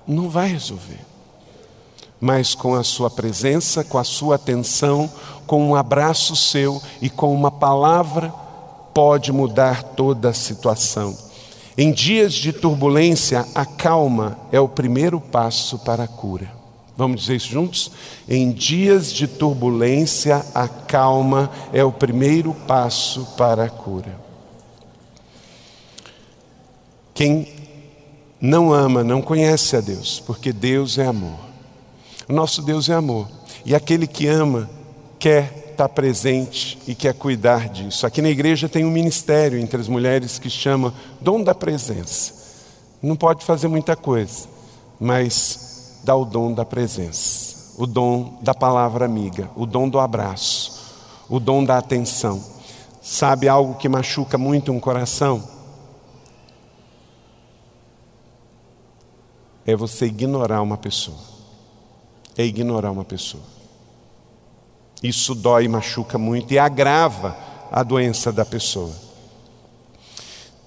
[0.07, 1.12] não vai resolver.
[2.23, 5.11] Mas com a sua presença, com a sua atenção,
[5.45, 8.29] com um abraço seu e com uma palavra,
[8.93, 11.17] pode mudar toda a situação.
[11.77, 16.49] Em dias de turbulência, a calma é o primeiro passo para a cura.
[16.95, 17.91] Vamos dizer isso juntos?
[18.29, 24.17] Em dias de turbulência, a calma é o primeiro passo para a cura.
[27.13, 27.49] Quem
[28.39, 31.52] não ama não conhece a Deus, porque Deus é amor.
[32.27, 33.27] Nosso Deus é amor.
[33.65, 34.69] E aquele que ama
[35.19, 38.05] quer estar presente e quer cuidar disso.
[38.05, 42.33] Aqui na igreja tem um ministério entre as mulheres que chama Dom da Presença.
[43.01, 44.47] Não pode fazer muita coisa,
[44.99, 50.95] mas dá o dom da presença, o dom da palavra amiga, o dom do abraço,
[51.29, 52.41] o dom da atenção.
[53.01, 55.43] Sabe algo que machuca muito um coração?
[59.65, 61.32] É você ignorar uma pessoa.
[62.37, 63.43] É ignorar uma pessoa.
[65.01, 67.37] Isso dói e machuca muito e agrava
[67.71, 68.93] a doença da pessoa.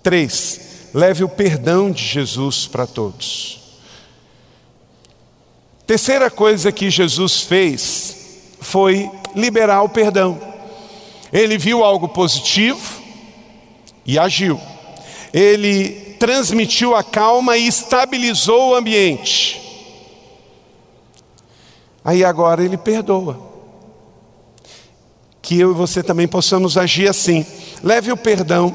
[0.02, 3.61] Três, leve o perdão de Jesus para todos.
[5.87, 8.16] Terceira coisa que Jesus fez
[8.61, 10.40] foi liberar o perdão.
[11.33, 13.02] Ele viu algo positivo
[14.05, 14.61] e agiu.
[15.33, 19.65] Ele transmitiu a calma e estabilizou o ambiente.
[22.07, 23.37] Aí agora ele perdoa
[25.42, 27.45] que eu e você também possamos agir assim.
[27.83, 28.73] Leve o perdão,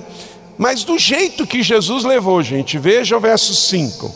[0.57, 2.77] mas do jeito que Jesus levou, gente.
[2.77, 4.13] Veja o verso 5.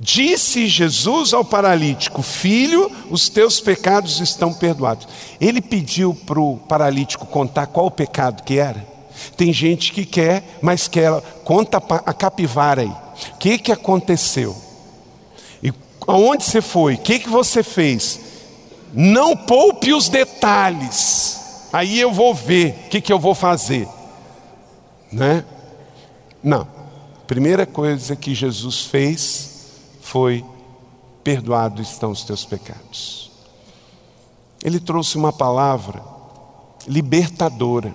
[0.00, 5.06] Disse Jesus ao paralítico: Filho, os teus pecados estão perdoados.
[5.40, 8.84] Ele pediu para o paralítico contar qual o pecado que era.
[9.36, 11.12] Tem gente que quer, mas quer,
[11.44, 12.88] conta a capivara aí.
[12.88, 14.65] O que, que aconteceu?
[16.06, 16.94] Aonde você foi?
[16.94, 18.20] O que, que você fez?
[18.92, 21.68] Não poupe os detalhes.
[21.72, 23.88] Aí eu vou ver o que, que eu vou fazer.
[25.10, 25.44] Né?
[26.42, 26.68] Não.
[27.26, 29.50] Primeira coisa que Jesus fez
[30.00, 30.44] foi:
[31.24, 33.30] perdoado estão os teus pecados.
[34.62, 36.02] Ele trouxe uma palavra
[36.86, 37.92] libertadora.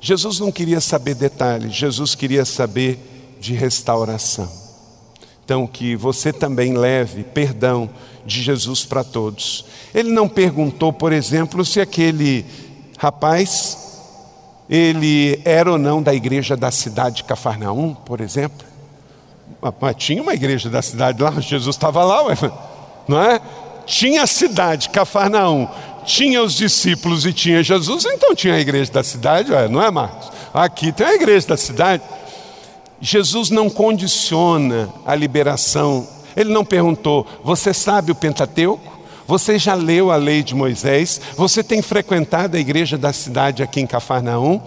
[0.00, 4.67] Jesus não queria saber detalhes, Jesus queria saber de restauração.
[5.48, 7.88] Então, que você também leve perdão
[8.26, 9.64] de Jesus para todos.
[9.94, 12.44] Ele não perguntou, por exemplo, se aquele
[12.98, 13.78] rapaz
[14.68, 18.66] ele era ou não da igreja da cidade de Cafarnaum, por exemplo.
[19.80, 22.24] Mas tinha uma igreja da cidade lá, Jesus estava lá,
[23.08, 23.40] não é?
[23.86, 25.66] Tinha a cidade, Cafarnaum,
[26.04, 30.30] tinha os discípulos e tinha Jesus, então tinha a igreja da cidade, não é, Marcos?
[30.52, 32.02] Aqui tem a igreja da cidade.
[33.00, 36.06] Jesus não condiciona a liberação.
[36.36, 38.98] Ele não perguntou: Você sabe o Pentateuco?
[39.26, 41.20] Você já leu a lei de Moisés?
[41.36, 44.60] Você tem frequentado a igreja da cidade aqui em Cafarnaum?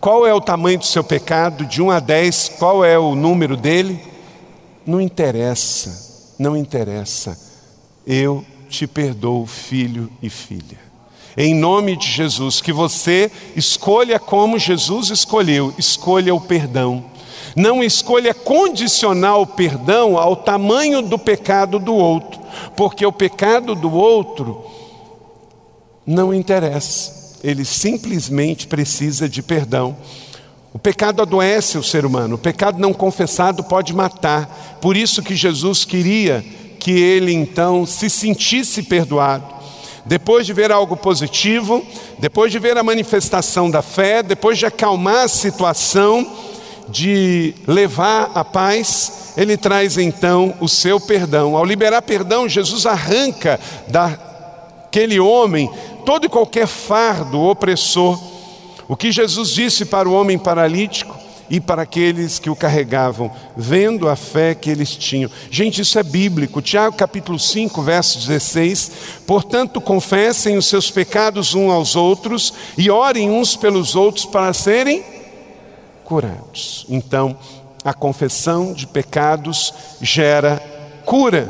[0.00, 1.64] Qual é o tamanho do seu pecado?
[1.64, 4.00] De 1 a 10, qual é o número dele?
[4.86, 7.38] Não interessa, não interessa.
[8.06, 10.78] Eu te perdoo, filho e filha.
[11.36, 17.04] Em nome de Jesus, que você escolha como Jesus escolheu, escolha o perdão.
[17.56, 22.40] Não escolha condicionar o perdão ao tamanho do pecado do outro,
[22.76, 24.64] porque o pecado do outro
[26.06, 27.20] não interessa.
[27.42, 29.96] ele simplesmente precisa de perdão.
[30.74, 34.78] O pecado adoece o ser humano, o pecado não confessado pode matar.
[34.80, 36.44] Por isso que Jesus queria
[36.78, 39.44] que ele então se sentisse perdoado.
[40.04, 41.84] Depois de ver algo positivo,
[42.18, 46.26] depois de ver a manifestação da fé, depois de acalmar a situação,
[46.90, 51.56] de levar a paz, ele traz então o seu perdão.
[51.56, 55.70] Ao liberar perdão, Jesus arranca daquele homem
[56.04, 58.18] todo e qualquer fardo opressor.
[58.88, 61.16] O que Jesus disse para o homem paralítico
[61.48, 65.28] e para aqueles que o carregavam, vendo a fé que eles tinham.
[65.50, 66.62] Gente, isso é bíblico.
[66.62, 68.92] Tiago capítulo 5, verso 16.
[69.26, 75.19] Portanto, confessem os seus pecados uns aos outros e orem uns pelos outros para serem
[76.10, 76.84] curados.
[76.88, 77.36] Então,
[77.84, 80.60] a confissão de pecados gera
[81.06, 81.48] cura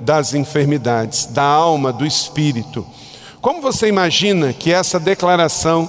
[0.00, 2.84] das enfermidades, da alma, do espírito.
[3.40, 5.88] Como você imagina que essa declaração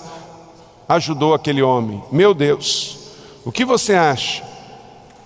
[0.88, 2.00] ajudou aquele homem?
[2.12, 3.00] Meu Deus,
[3.44, 4.44] o que você acha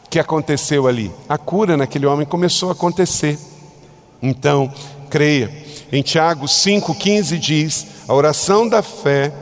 [0.10, 1.12] que aconteceu ali?
[1.27, 3.38] A cura naquele homem começou a acontecer.
[4.21, 4.73] Então,
[5.10, 5.51] creia.
[5.91, 9.34] Em Tiago 5,15 diz: a oração da fé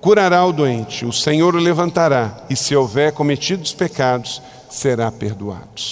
[0.00, 5.82] curará o doente, o Senhor o levantará, e se houver cometido os pecados, será perdoado.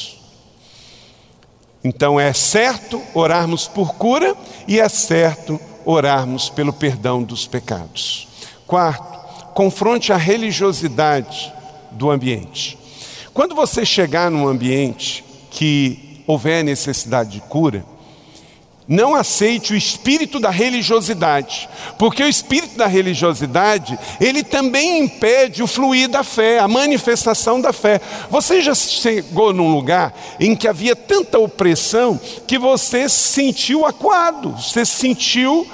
[1.82, 8.28] Então é certo orarmos por cura e é certo orarmos pelo perdão dos pecados.
[8.66, 9.18] Quarto,
[9.54, 11.52] confronte a religiosidade
[11.92, 12.78] do ambiente.
[13.32, 17.84] Quando você chegar num ambiente que houver necessidade de cura,
[18.88, 25.66] não aceite o espírito da religiosidade, porque o espírito da religiosidade, ele também impede o
[25.66, 28.00] fluir da fé, a manifestação da fé.
[28.30, 34.52] Você já chegou num lugar em que havia tanta opressão que você se sentiu acuado,
[34.52, 35.66] você se sentiu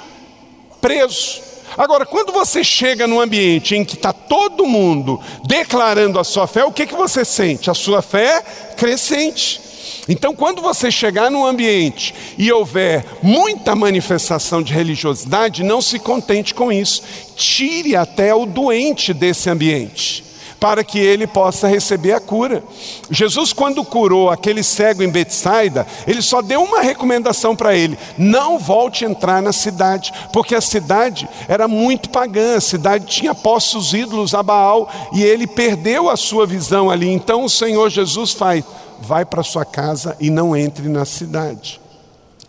[0.81, 1.41] preso.
[1.77, 6.63] Agora, quando você chega num ambiente em que está todo mundo declarando a sua fé,
[6.63, 7.69] o que, que você sente?
[7.69, 8.41] A sua fé
[8.77, 9.64] crescente.
[10.07, 16.53] Então, quando você chegar num ambiente e houver muita manifestação de religiosidade, não se contente
[16.53, 17.01] com isso.
[17.35, 20.23] Tire até o doente desse ambiente,
[20.59, 22.63] para que ele possa receber a cura.
[23.09, 28.59] Jesus, quando curou aquele cego em Betsaida, ele só deu uma recomendação para ele: não
[28.59, 33.91] volte a entrar na cidade, porque a cidade era muito pagã, a cidade tinha postos
[33.91, 37.11] ídolos a Baal, e ele perdeu a sua visão ali.
[37.11, 38.63] Então, o Senhor Jesus faz
[39.01, 41.79] vai para sua casa e não entre na cidade.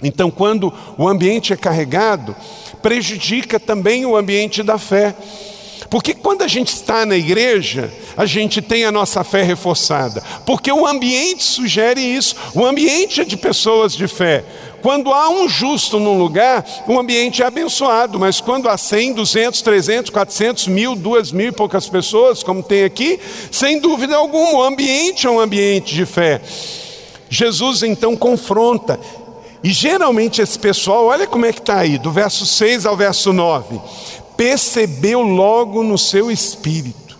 [0.02, 2.36] Então, quando o ambiente é carregado,
[2.82, 5.14] prejudica também o ambiente da fé.
[5.96, 10.22] Porque quando a gente está na igreja, a gente tem a nossa fé reforçada.
[10.44, 12.36] Porque o ambiente sugere isso.
[12.54, 14.44] O ambiente é de pessoas de fé.
[14.82, 19.62] Quando há um justo num lugar, o ambiente é abençoado, mas quando há 100, 200,
[19.62, 23.18] 300, 400, mil, duas mil e poucas pessoas, como tem aqui,
[23.50, 26.42] sem dúvida alguma, o ambiente é um ambiente de fé.
[27.30, 29.00] Jesus então confronta,
[29.64, 33.32] e geralmente esse pessoal, olha como é que está aí, do verso 6 ao verso
[33.32, 33.80] 9,
[34.36, 37.18] percebeu logo no seu espírito.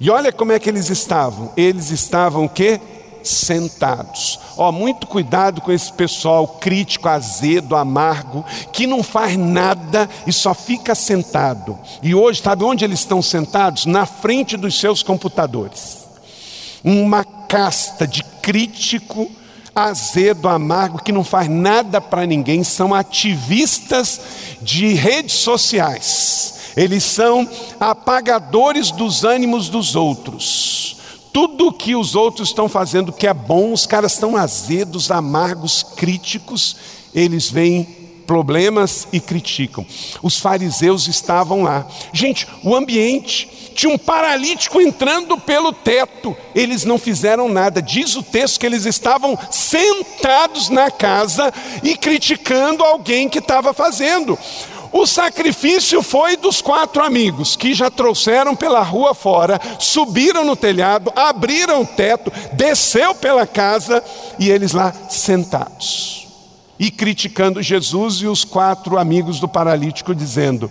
[0.00, 1.52] E olha como é que eles estavam.
[1.56, 2.80] Eles estavam o quê?
[3.22, 4.38] sentados.
[4.56, 10.32] Ó, oh, muito cuidado com esse pessoal crítico, azedo, amargo, que não faz nada e
[10.32, 11.78] só fica sentado.
[12.02, 13.86] E hoje, sabe onde eles estão sentados?
[13.86, 15.98] Na frente dos seus computadores.
[16.82, 19.30] Uma casta de crítico,
[19.74, 24.20] azedo, amargo, que não faz nada para ninguém, são ativistas
[24.60, 26.54] de redes sociais.
[26.76, 31.00] Eles são apagadores dos ânimos dos outros
[31.32, 36.76] tudo que os outros estão fazendo que é bom, os caras estão azedos, amargos, críticos,
[37.14, 37.99] eles veem
[38.30, 39.84] problemas e criticam.
[40.22, 41.84] Os fariseus estavam lá.
[42.12, 46.36] Gente, o ambiente tinha um paralítico entrando pelo teto.
[46.54, 47.82] Eles não fizeram nada.
[47.82, 54.38] Diz o texto que eles estavam sentados na casa e criticando alguém que estava fazendo.
[54.92, 61.12] O sacrifício foi dos quatro amigos que já trouxeram pela rua fora, subiram no telhado,
[61.16, 64.04] abriram o teto, desceu pela casa
[64.38, 66.29] e eles lá sentados.
[66.80, 70.68] E criticando Jesus e os quatro amigos do paralítico, dizendo: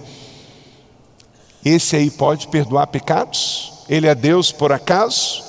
[1.63, 3.71] Esse aí pode perdoar pecados?
[3.87, 5.41] Ele é Deus por acaso?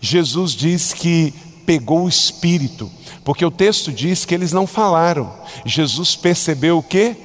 [0.00, 1.34] Jesus diz que
[1.66, 2.88] pegou o espírito
[3.26, 5.34] porque o texto diz que eles não falaram.
[5.64, 7.16] Jesus percebeu o que?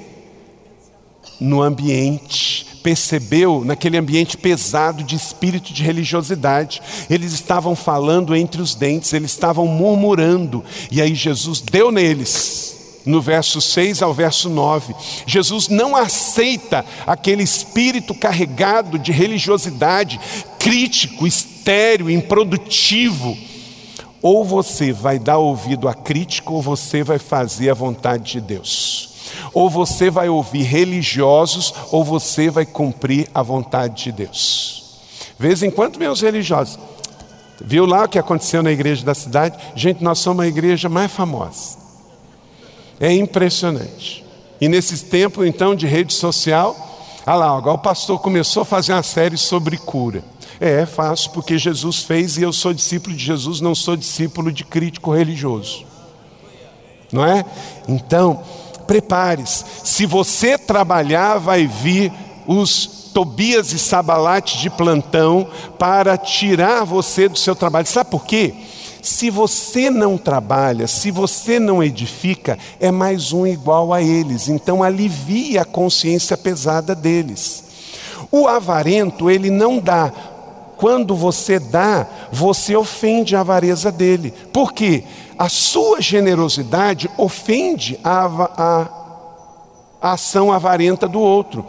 [1.42, 6.82] No ambiente, percebeu naquele ambiente pesado de espírito de religiosidade.
[7.10, 10.64] Eles estavam falando entre os dentes, eles estavam murmurando.
[10.92, 14.94] E aí Jesus deu neles no verso 6 ao verso 9.
[15.26, 20.20] Jesus não aceita aquele espírito carregado de religiosidade,
[20.60, 23.36] crítico, estéril, improdutivo.
[24.22, 29.11] Ou você vai dar ouvido à crítica, ou você vai fazer a vontade de Deus.
[29.54, 34.82] Ou você vai ouvir religiosos, ou você vai cumprir a vontade de Deus.
[35.40, 36.78] De vez em quando, meus religiosos,
[37.60, 39.58] viu lá o que aconteceu na igreja da cidade?
[39.76, 41.78] Gente, nós somos a igreja mais famosa.
[43.00, 44.24] É impressionante.
[44.62, 46.76] E nesse tempo, então, de rede social,
[47.26, 50.24] olha lá, agora o pastor começou a fazer uma série sobre cura.
[50.60, 54.64] É, faço porque Jesus fez e eu sou discípulo de Jesus, não sou discípulo de
[54.64, 55.84] crítico religioso.
[57.12, 57.44] Não é?
[57.88, 58.44] Então,
[58.92, 59.64] prepare-se.
[59.86, 62.12] Se você trabalhar, vai vir
[62.46, 65.48] os Tobias e Sabalate de plantão
[65.80, 67.88] para tirar você do seu trabalho.
[67.88, 68.54] Sabe por quê?
[69.02, 74.50] Se você não trabalha, se você não edifica, é mais um igual a eles.
[74.50, 77.64] Então alivie a consciência pesada deles.
[78.30, 80.12] O avarento, ele não dá.
[80.76, 84.34] Quando você dá, você ofende a avareza dele.
[84.52, 85.06] Por quê?
[85.42, 88.90] A sua generosidade ofende a, a,
[90.00, 91.66] a ação avarenta do outro.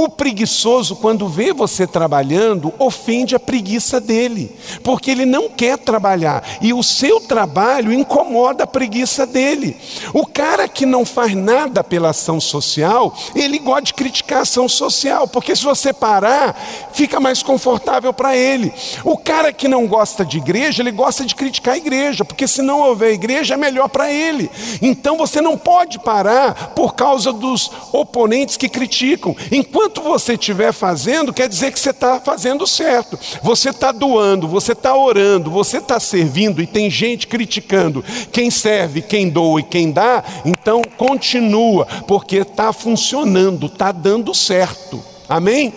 [0.00, 6.44] O preguiçoso, quando vê você trabalhando, ofende a preguiça dele, porque ele não quer trabalhar
[6.62, 9.76] e o seu trabalho incomoda a preguiça dele.
[10.14, 14.68] O cara que não faz nada pela ação social, ele gosta de criticar a ação
[14.68, 16.54] social, porque se você parar,
[16.92, 18.72] fica mais confortável para ele.
[19.02, 22.62] O cara que não gosta de igreja, ele gosta de criticar a igreja, porque se
[22.62, 24.48] não houver igreja, é melhor para ele.
[24.80, 29.34] Então você não pode parar por causa dos oponentes que criticam.
[29.50, 33.18] Enquanto enquanto você estiver fazendo, quer dizer que você está fazendo certo.
[33.42, 39.00] Você está doando, você está orando, você está servindo e tem gente criticando quem serve,
[39.00, 45.02] quem doa e quem dá, então continua, porque está funcionando, está dando certo.
[45.26, 45.72] Amém?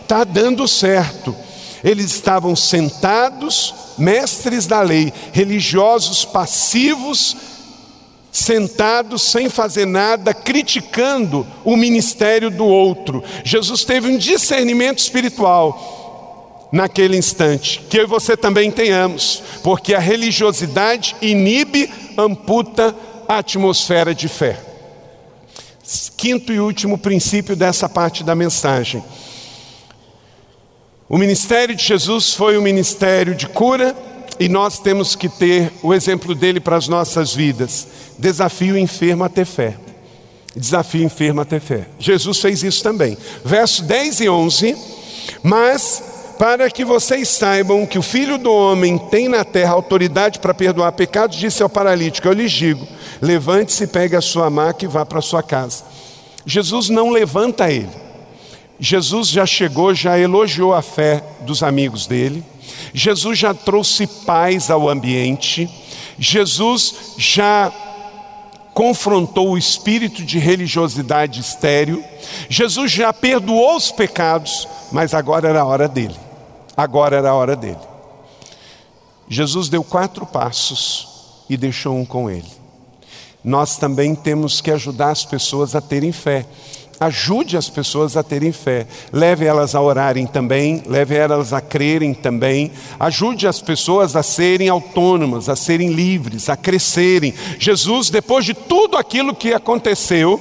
[0.00, 1.34] Está dando certo.
[1.82, 7.36] Eles estavam sentados, mestres da lei, religiosos passivos,
[8.34, 13.22] sentados sem fazer nada, criticando o ministério do outro.
[13.44, 20.00] Jesus teve um discernimento espiritual naquele instante, que eu e você também tenhamos, porque a
[20.00, 22.92] religiosidade inibe, amputa
[23.28, 24.58] a atmosfera de fé.
[26.16, 29.04] Quinto e último princípio dessa parte da mensagem.
[31.08, 33.94] O ministério de Jesus foi um ministério de cura,
[34.38, 37.86] e nós temos que ter o exemplo dele para as nossas vidas.
[38.18, 39.76] Desafio enfermo a ter fé.
[40.56, 41.86] Desafio enfermo a ter fé.
[41.98, 43.16] Jesus fez isso também.
[43.44, 44.76] Verso 10 e 11.
[45.42, 46.02] Mas
[46.38, 50.92] para que vocês saibam que o Filho do Homem tem na terra autoridade para perdoar
[50.92, 52.86] pecados, disse ao paralítico: Eu lhes digo,
[53.20, 55.84] levante-se, pegue a sua maca e vá para a sua casa.
[56.44, 57.90] Jesus não levanta ele.
[58.78, 62.44] Jesus já chegou, já elogiou a fé dos amigos dele.
[62.94, 65.68] Jesus já trouxe paz ao ambiente,
[66.16, 67.72] Jesus já
[68.72, 72.04] confrontou o espírito de religiosidade estéril,
[72.48, 76.14] Jesus já perdoou os pecados, mas agora era a hora dele.
[76.76, 77.78] Agora era a hora dele.
[79.28, 81.08] Jesus deu quatro passos
[81.50, 82.50] e deixou um com ele.
[83.42, 86.46] Nós também temos que ajudar as pessoas a terem fé.
[87.00, 88.86] Ajude as pessoas a terem fé.
[89.12, 92.70] Leve elas a orarem também, leve elas a crerem também.
[92.98, 97.34] Ajude as pessoas a serem autônomas, a serem livres, a crescerem.
[97.58, 100.40] Jesus, depois de tudo aquilo que aconteceu,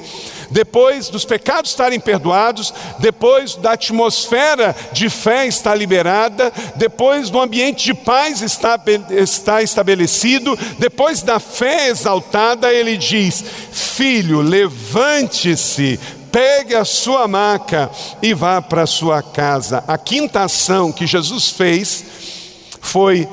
[0.53, 7.85] depois dos pecados estarem perdoados, depois da atmosfera de fé estar liberada, depois do ambiente
[7.85, 15.99] de paz estar, estabelecido, depois da fé exaltada, ele diz: Filho, levante-se,
[16.33, 19.83] pegue a sua maca e vá para a sua casa.
[19.87, 22.03] A quinta ação que Jesus fez
[22.81, 23.29] foi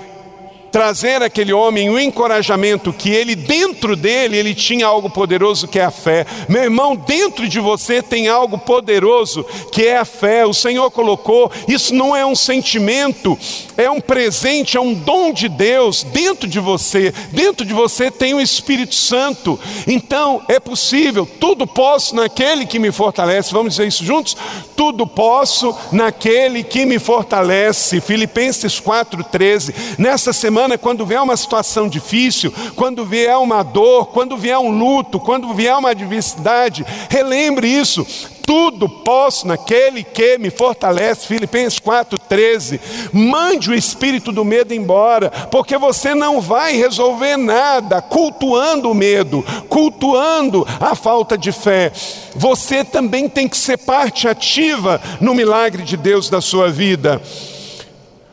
[0.71, 5.85] trazer aquele homem o encorajamento que ele dentro dele ele tinha algo poderoso que é
[5.85, 6.25] a fé.
[6.49, 10.47] Meu irmão, dentro de você tem algo poderoso que é a fé.
[10.47, 13.39] O Senhor colocou, isso não é um sentimento,
[13.77, 17.13] é um presente, é um dom de Deus dentro de você.
[17.33, 19.59] Dentro de você tem o Espírito Santo.
[19.87, 23.53] Então, é possível, tudo posso naquele que me fortalece.
[23.53, 24.37] Vamos dizer isso juntos?
[24.77, 28.01] Tudo posso naquele que me fortalece.
[28.01, 29.75] Filipenses 4:13.
[29.99, 35.21] Nessa semana quando vier uma situação difícil, quando vier uma dor, quando vier um luto,
[35.21, 38.07] quando vier uma adversidade, relembre isso.
[38.51, 42.81] Tudo posso naquele que me fortalece, Filipenses 4,13.
[43.13, 49.45] Mande o espírito do medo embora, porque você não vai resolver nada cultuando o medo,
[49.69, 51.93] cultuando a falta de fé.
[52.35, 57.23] Você também tem que ser parte ativa no milagre de Deus da sua vida.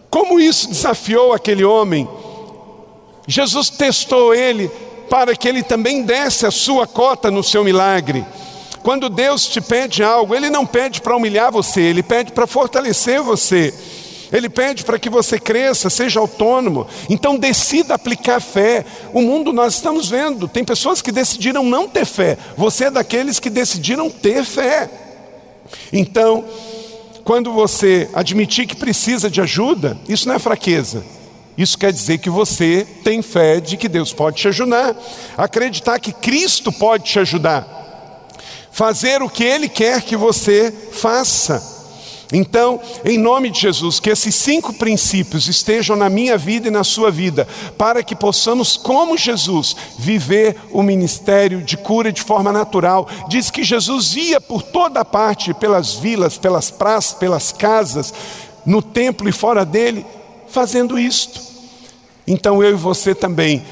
[0.09, 2.07] Como isso desafiou aquele homem?
[3.27, 4.69] Jesus testou ele
[5.09, 8.25] para que ele também desse a sua cota no seu milagre.
[8.87, 13.21] Quando Deus te pede algo, Ele não pede para humilhar você, Ele pede para fortalecer
[13.21, 13.73] você.
[14.31, 16.87] Ele pede para que você cresça, seja autônomo.
[17.09, 18.85] Então decida aplicar fé.
[19.13, 22.37] O mundo nós estamos vendo, tem pessoas que decidiram não ter fé.
[22.55, 24.89] Você é daqueles que decidiram ter fé.
[25.91, 26.45] Então,
[27.25, 31.03] quando você admitir que precisa de ajuda, isso não é fraqueza.
[31.57, 34.95] Isso quer dizer que você tem fé de que Deus pode te ajudar.
[35.35, 37.75] Acreditar que Cristo pode te ajudar.
[38.71, 41.75] Fazer o que Ele quer que você faça.
[42.31, 46.83] Então, em nome de Jesus, que esses cinco princípios estejam na minha vida e na
[46.83, 47.47] sua vida,
[47.77, 53.07] para que possamos, como Jesus, viver o ministério de cura de forma natural.
[53.29, 58.13] Diz que Jesus ia por toda parte, pelas vilas, pelas praças, pelas casas,
[58.65, 60.05] no templo e fora dele,
[60.49, 61.41] fazendo isto.
[62.25, 63.65] Então eu e você também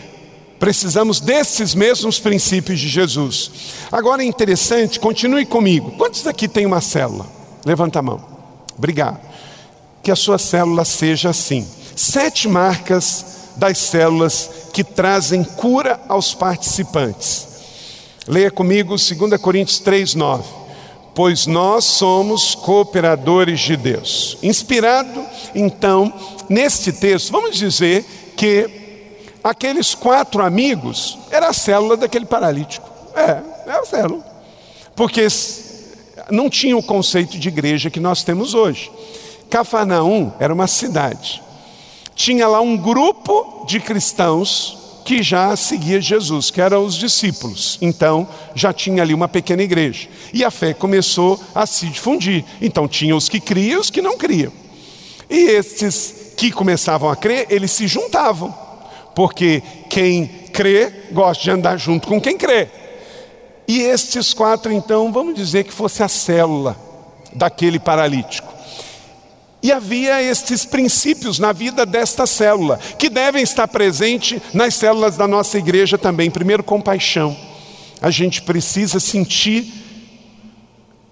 [0.59, 3.51] precisamos desses mesmos princípios de Jesus.
[3.91, 5.91] Agora é interessante, continue comigo.
[5.91, 7.25] Quantos aqui tem uma célula?
[7.65, 8.23] Levanta a mão.
[8.77, 9.19] Obrigado.
[10.01, 11.67] Que a sua célula seja assim.
[11.95, 13.25] Sete marcas
[13.57, 17.47] das células que trazem cura aos participantes.
[18.27, 19.11] Leia comigo 2
[19.41, 20.64] Coríntios 3, 9.
[21.15, 24.37] Pois nós somos cooperadores de Deus.
[24.43, 26.13] Inspirado, então,
[26.49, 28.03] neste texto, vamos dizer
[28.35, 28.69] que
[29.41, 32.89] aqueles quatro amigos era a célula daquele paralítico.
[33.15, 34.25] É, é a célula.
[34.93, 35.25] Porque
[36.29, 38.91] não tinha o conceito de igreja que nós temos hoje.
[39.49, 41.41] Cafarnaum era uma cidade.
[42.13, 47.77] Tinha lá um grupo de cristãos que já seguia Jesus, que eram os discípulos.
[47.79, 50.09] Então, já tinha ali uma pequena igreja.
[50.33, 52.43] E a fé começou a se difundir.
[52.59, 54.51] Então, tinha os que criam e os que não criam.
[55.29, 58.53] E esses que começavam a crer, eles se juntavam.
[59.13, 62.67] Porque quem crê gosta de andar junto com quem crê.
[63.67, 66.75] E estes quatro, então, vamos dizer que fosse a célula
[67.31, 68.54] daquele paralítico.
[69.65, 75.27] E havia estes princípios na vida desta célula, que devem estar presentes nas células da
[75.27, 76.29] nossa igreja também.
[76.29, 77.35] Primeiro, compaixão.
[77.99, 79.65] A gente precisa sentir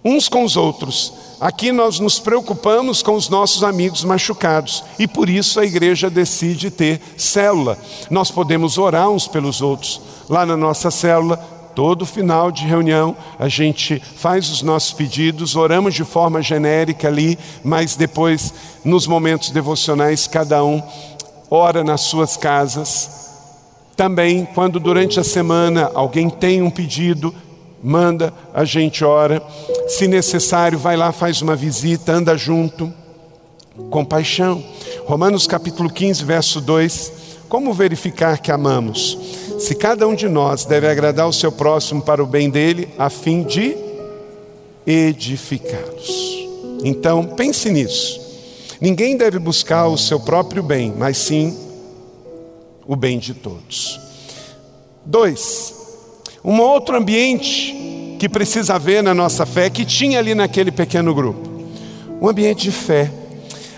[0.06, 1.14] uns com os outros.
[1.42, 6.70] Aqui nós nos preocupamos com os nossos amigos machucados e por isso a igreja decide
[6.70, 7.76] ter célula.
[8.12, 10.00] Nós podemos orar uns pelos outros.
[10.30, 11.44] Lá na nossa célula,
[11.76, 17.38] Todo final de reunião a gente faz os nossos pedidos, oramos de forma genérica ali,
[17.64, 18.54] mas depois,
[18.86, 20.82] nos momentos devocionais, cada um
[21.50, 23.24] ora nas suas casas.
[23.96, 27.34] Também, quando durante a semana alguém tem um pedido,
[27.84, 29.42] manda, a gente ora.
[29.88, 32.92] Se necessário, vai lá, faz uma visita, anda junto.
[33.90, 34.64] Compaixão.
[35.06, 37.12] Romanos capítulo 15, verso 2.
[37.50, 39.18] Como verificar que amamos?
[39.64, 43.10] Se cada um de nós deve agradar o seu próximo para o bem dele, a
[43.10, 43.78] fim de
[44.86, 46.50] edificá-los.
[46.84, 48.20] Então, pense nisso.
[48.82, 51.58] Ninguém deve buscar o seu próprio bem, mas sim
[52.86, 53.98] o bem de todos.
[55.06, 55.74] Dois,
[56.44, 61.50] um outro ambiente que precisa haver na nossa fé, que tinha ali naquele pequeno grupo,
[62.22, 63.10] um ambiente de fé.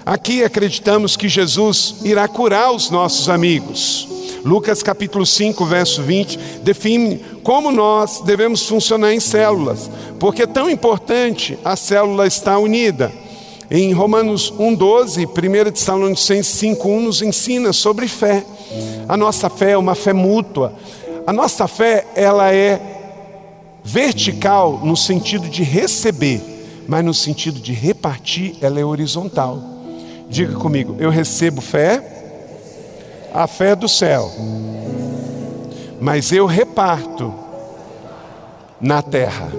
[0.04, 4.15] Aqui acreditamos que Jesus irá curar os nossos amigos.
[4.46, 9.90] Lucas capítulo 5, verso 20, define como nós devemos funcionar em células,
[10.20, 13.12] porque é tão importante a célula estar unida.
[13.72, 18.46] Em Romanos 1,12, 1 Tessalonicenses 5,1 nos ensina sobre fé.
[19.10, 20.76] A nossa fé é uma fé mútua.
[21.26, 22.80] A nossa fé, ela é
[23.84, 26.40] vertical no sentido de receber,
[26.88, 29.60] mas no sentido de repartir, ela é horizontal.
[30.30, 32.15] Diga comigo, eu recebo fé,
[33.36, 34.32] a fé do céu,
[36.00, 37.34] mas eu reparto
[38.80, 39.52] na terra.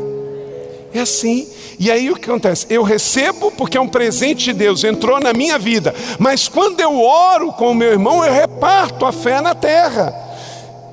[0.94, 1.46] É assim.
[1.78, 2.66] E aí o que acontece?
[2.70, 5.94] Eu recebo porque é um presente de Deus, entrou na minha vida.
[6.18, 10.25] Mas quando eu oro com o meu irmão, eu reparto a fé na terra.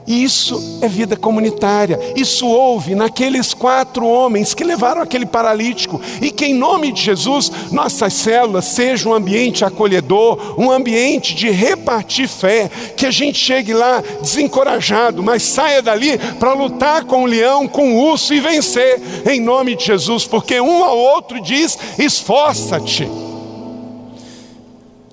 [0.05, 1.99] E isso é vida comunitária.
[2.15, 6.01] Isso houve naqueles quatro homens que levaram aquele paralítico.
[6.21, 11.49] E que, em nome de Jesus, nossas células sejam um ambiente acolhedor, um ambiente de
[11.49, 12.69] repartir fé.
[12.97, 17.93] Que a gente chegue lá desencorajado, mas saia dali para lutar com o leão, com
[17.93, 20.25] o urso e vencer, em nome de Jesus.
[20.25, 23.09] Porque um ao outro diz: esforça-te.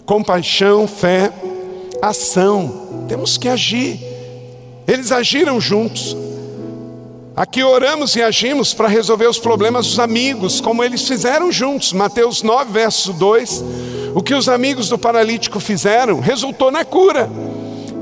[0.05, 1.31] Compaixão, fé,
[2.03, 3.07] ação.
[3.07, 4.10] Temos que agir.
[4.87, 6.17] Eles agiram juntos.
[7.37, 11.93] Aqui oramos e agimos para resolver os problemas dos amigos, como eles fizeram juntos.
[11.93, 13.65] Mateus 9, verso 2.
[14.15, 17.31] O que os amigos do paralítico fizeram resultou na cura.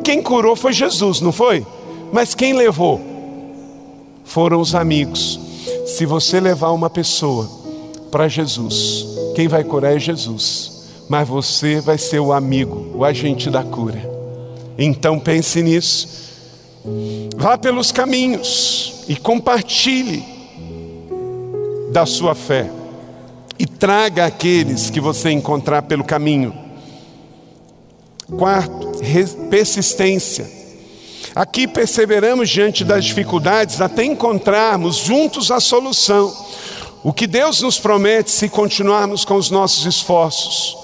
[0.02, 1.64] Quem curou foi Jesus, não foi?
[2.12, 3.00] Mas quem levou?
[4.24, 5.38] Foram os amigos.
[5.86, 7.48] Se você levar uma pessoa
[8.10, 9.06] para Jesus,
[9.36, 14.02] quem vai curar é Jesus, mas você vai ser o amigo, o agente da cura.
[14.78, 16.27] Então pense nisso
[17.36, 20.24] Vá pelos caminhos e compartilhe
[21.92, 22.70] da sua fé.
[23.58, 26.54] E traga aqueles que você encontrar pelo caminho.
[28.36, 28.92] Quarto,
[29.50, 30.48] persistência.
[31.34, 36.34] Aqui perseveramos diante das dificuldades até encontrarmos juntos a solução.
[37.02, 40.76] O que Deus nos promete se continuarmos com os nossos esforços,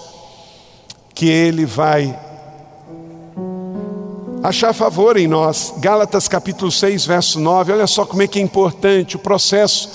[1.12, 2.16] que Ele vai
[4.44, 5.72] achar favor em nós.
[5.78, 7.72] Gálatas capítulo 6, verso 9.
[7.72, 9.88] Olha só como é que é importante o processo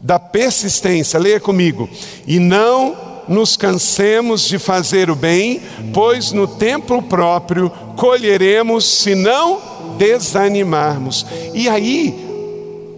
[0.00, 1.16] da persistência.
[1.16, 1.88] Leia comigo.
[2.26, 2.96] E não
[3.28, 5.62] nos cansemos de fazer o bem,
[5.94, 9.62] pois no tempo próprio colheremos se não
[9.96, 11.24] desanimarmos.
[11.54, 12.12] E aí,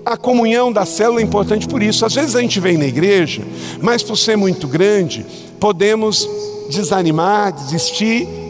[0.06, 2.06] a comunhão da célula é importante por isso.
[2.06, 3.42] Às vezes a gente vem na igreja,
[3.82, 5.26] mas por ser muito grande,
[5.60, 6.26] podemos
[6.70, 8.41] desanimar, desistir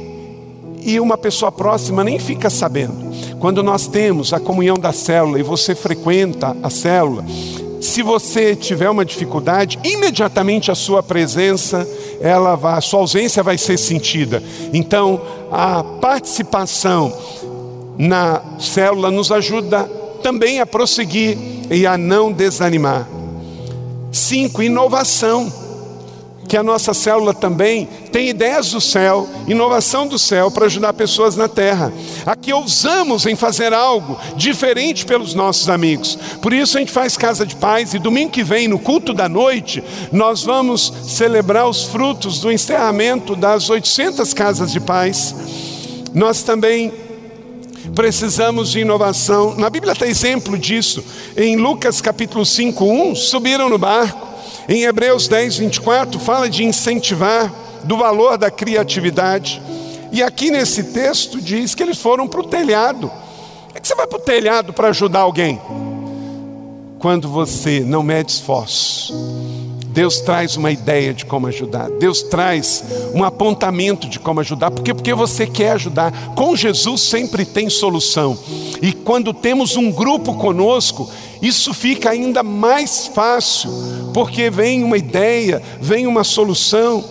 [0.84, 3.12] e uma pessoa próxima nem fica sabendo.
[3.38, 7.24] Quando nós temos a comunhão da célula e você frequenta a célula,
[7.80, 11.86] se você tiver uma dificuldade, imediatamente a sua presença,
[12.20, 14.40] ela vai, a sua ausência vai ser sentida.
[14.72, 15.20] Então,
[15.50, 17.12] a participação
[17.98, 19.84] na célula nos ajuda
[20.22, 21.36] também a prosseguir
[21.70, 23.08] e a não desanimar.
[24.12, 25.52] Cinco, inovação
[26.48, 31.36] que a nossa célula também tem ideias do céu, inovação do céu para ajudar pessoas
[31.36, 31.92] na terra.
[32.26, 36.18] Aqui ousamos em fazer algo diferente pelos nossos amigos.
[36.40, 39.28] Por isso a gente faz casa de paz e domingo que vem, no culto da
[39.28, 45.34] noite, nós vamos celebrar os frutos do encerramento das 800 casas de paz.
[46.12, 46.92] Nós também
[47.94, 49.54] precisamos de inovação.
[49.56, 51.04] Na Bíblia tem exemplo disso.
[51.36, 54.31] Em Lucas capítulo 5, 1, subiram no barco
[54.68, 57.52] em Hebreus 10, 24, fala de incentivar,
[57.84, 59.60] do valor da criatividade.
[60.12, 63.10] E aqui nesse texto diz que eles foram para o telhado.
[63.74, 65.60] É que você vai para o telhado para ajudar alguém?
[66.98, 69.12] Quando você não mede esforço,
[69.92, 71.90] Deus traz uma ideia de como ajudar.
[71.90, 72.82] Deus traz
[73.14, 74.70] um apontamento de como ajudar.
[74.70, 76.12] Porque porque você quer ajudar.
[76.34, 78.38] Com Jesus sempre tem solução.
[78.80, 81.10] E quando temos um grupo conosco,
[81.42, 83.68] isso fica ainda mais fácil,
[84.14, 87.04] porque vem uma ideia, vem uma solução.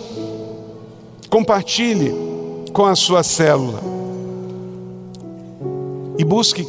[1.28, 2.14] Compartilhe
[2.72, 3.80] com a sua célula
[6.18, 6.66] e busque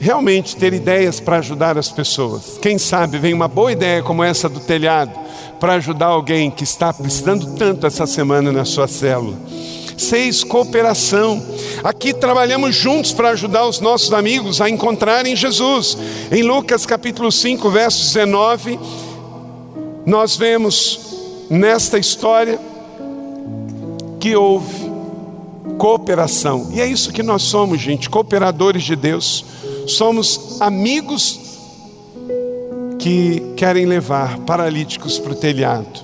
[0.00, 2.58] realmente ter ideias para ajudar as pessoas.
[2.60, 5.12] Quem sabe vem uma boa ideia como essa do telhado
[5.60, 9.36] para ajudar alguém que está precisando tanto essa semana na sua célula.
[9.96, 11.42] Seis, cooperação.
[11.82, 15.96] Aqui trabalhamos juntos para ajudar os nossos amigos a encontrarem Jesus.
[16.30, 18.78] Em Lucas capítulo 5, verso 19,
[20.06, 21.00] nós vemos
[21.48, 22.58] nesta história
[24.20, 24.90] que houve
[25.78, 26.70] cooperação.
[26.72, 29.44] E é isso que nós somos, gente, cooperadores de Deus.
[29.86, 31.40] Somos amigos
[32.98, 36.03] que querem levar paralíticos para o telhado.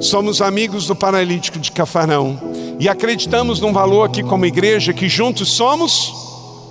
[0.00, 2.38] Somos amigos do paralítico de Cafarão
[2.78, 6.14] e acreditamos num valor aqui como igreja que juntos somos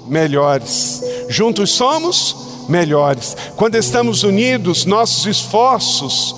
[0.07, 1.03] melhores.
[1.27, 2.35] Juntos somos
[2.69, 3.35] melhores.
[3.55, 6.35] Quando estamos unidos, nossos esforços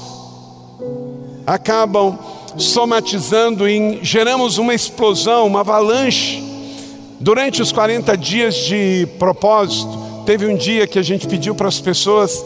[1.46, 2.18] acabam
[2.58, 6.44] somatizando e geramos uma explosão, uma avalanche.
[7.20, 11.80] Durante os 40 dias de propósito, teve um dia que a gente pediu para as
[11.80, 12.44] pessoas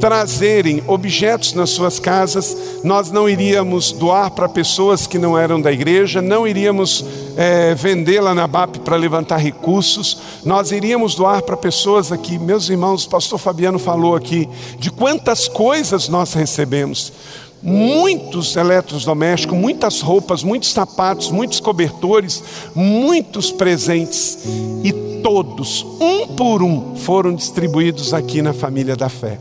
[0.00, 5.72] trazerem objetos nas suas casas, nós não iríamos doar para pessoas que não eram da
[5.72, 7.04] igreja, não iríamos
[7.36, 12.38] é, vendê-la na BAP para levantar recursos, nós iríamos doar para pessoas aqui.
[12.38, 17.12] Meus irmãos, o pastor Fabiano falou aqui de quantas coisas nós recebemos.
[17.60, 22.40] muitos eletrodomésticos, muitas roupas, muitos sapatos, muitos cobertores,
[22.72, 24.38] muitos presentes
[24.84, 29.38] e todos, um por um, foram distribuídos aqui na família da fé.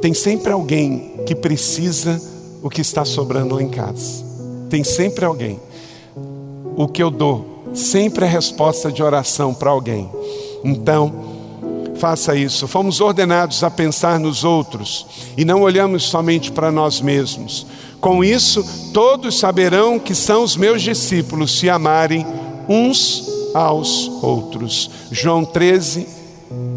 [0.00, 2.20] Tem sempre alguém que precisa
[2.62, 4.24] o que está sobrando lá em casa.
[4.68, 5.60] Tem sempre alguém.
[6.76, 10.08] O que eu dou sempre é resposta de oração para alguém.
[10.64, 11.12] Então,
[11.96, 12.66] faça isso.
[12.66, 17.66] Fomos ordenados a pensar nos outros e não olhamos somente para nós mesmos.
[18.00, 22.26] Com isso, todos saberão que são os meus discípulos se amarem
[22.68, 24.90] uns aos outros.
[25.10, 26.06] João 13,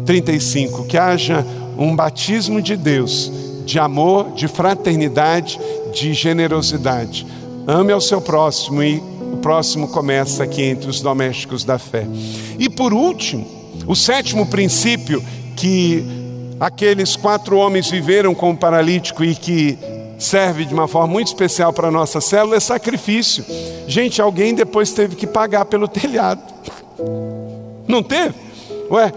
[0.04, 0.84] 35.
[0.84, 1.46] Que haja
[1.76, 3.30] um batismo de Deus,
[3.64, 5.58] de amor, de fraternidade,
[5.92, 7.26] de generosidade.
[7.66, 9.02] Ame ao seu próximo e
[9.32, 12.06] o próximo começa aqui entre os domésticos da fé.
[12.58, 13.46] E por último,
[13.86, 15.22] o sétimo princípio
[15.56, 16.04] que
[16.60, 19.78] aqueles quatro homens viveram com o paralítico e que
[20.18, 23.44] serve de uma forma muito especial para a nossa célula é sacrifício.
[23.86, 26.42] Gente, alguém depois teve que pagar pelo telhado.
[27.86, 28.34] Não teve?
[28.90, 29.12] Ué,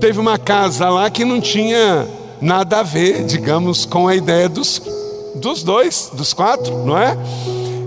[0.00, 2.06] teve uma casa lá que não tinha
[2.40, 4.80] nada a ver, digamos, com a ideia dos,
[5.36, 7.16] dos dois, dos quatro, não é?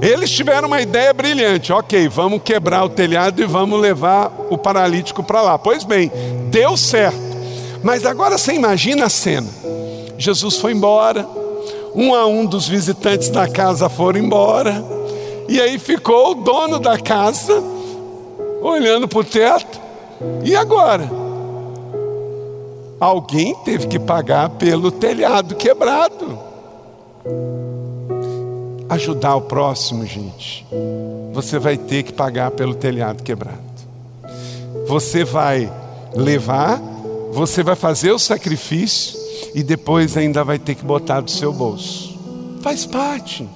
[0.01, 1.71] Eles tiveram uma ideia brilhante.
[1.71, 5.59] Ok, vamos quebrar o telhado e vamos levar o paralítico para lá.
[5.59, 6.11] Pois bem,
[6.49, 7.19] deu certo.
[7.83, 9.47] Mas agora você imagina a cena.
[10.17, 11.27] Jesus foi embora,
[11.95, 14.83] um a um dos visitantes da casa foram embora,
[15.47, 17.61] e aí ficou o dono da casa
[18.61, 19.79] olhando para o teto.
[20.43, 21.30] E agora?
[23.01, 26.37] Alguém teve que pagar pelo telhado quebrado.
[28.87, 30.63] Ajudar o próximo, gente.
[31.33, 33.57] Você vai ter que pagar pelo telhado quebrado.
[34.87, 35.73] Você vai
[36.13, 36.79] levar,
[37.31, 39.19] você vai fazer o sacrifício
[39.55, 42.15] e depois ainda vai ter que botar do seu bolso.
[42.61, 43.49] Faz parte.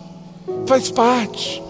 [0.65, 1.61] Faz parte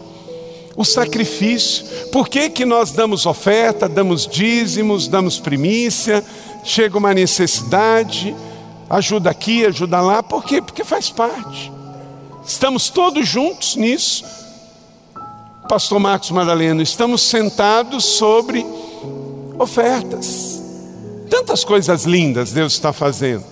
[0.75, 1.85] o sacrifício.
[2.11, 6.23] Por que, que nós damos oferta, damos dízimos, damos primícia,
[6.65, 8.35] chega uma necessidade,
[8.89, 10.61] ajuda aqui, ajuda lá, por quê?
[10.61, 11.71] Porque faz parte.
[12.45, 14.25] Estamos todos juntos nisso.
[15.69, 18.65] Pastor Marcos Madaleno, estamos sentados sobre
[19.57, 20.61] ofertas.
[21.29, 23.43] Tantas coisas lindas Deus está fazendo.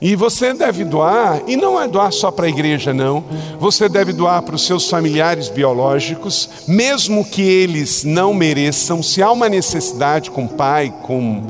[0.00, 3.24] E você deve doar, e não é doar só para a igreja, não.
[3.58, 9.02] Você deve doar para os seus familiares biológicos, mesmo que eles não mereçam.
[9.02, 11.42] Se há uma necessidade com pai, com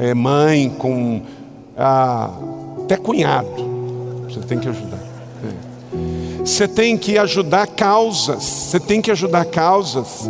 [0.00, 1.20] é, mãe, com
[1.76, 2.30] ah,
[2.84, 4.98] até cunhado, você tem que ajudar.
[5.44, 6.44] É.
[6.44, 8.42] Você tem que ajudar causas.
[8.42, 10.28] Você tem que ajudar causas.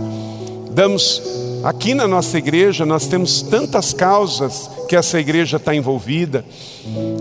[0.72, 1.22] Damos
[1.62, 6.44] aqui na nossa igreja, nós temos tantas causas que essa igreja está envolvida,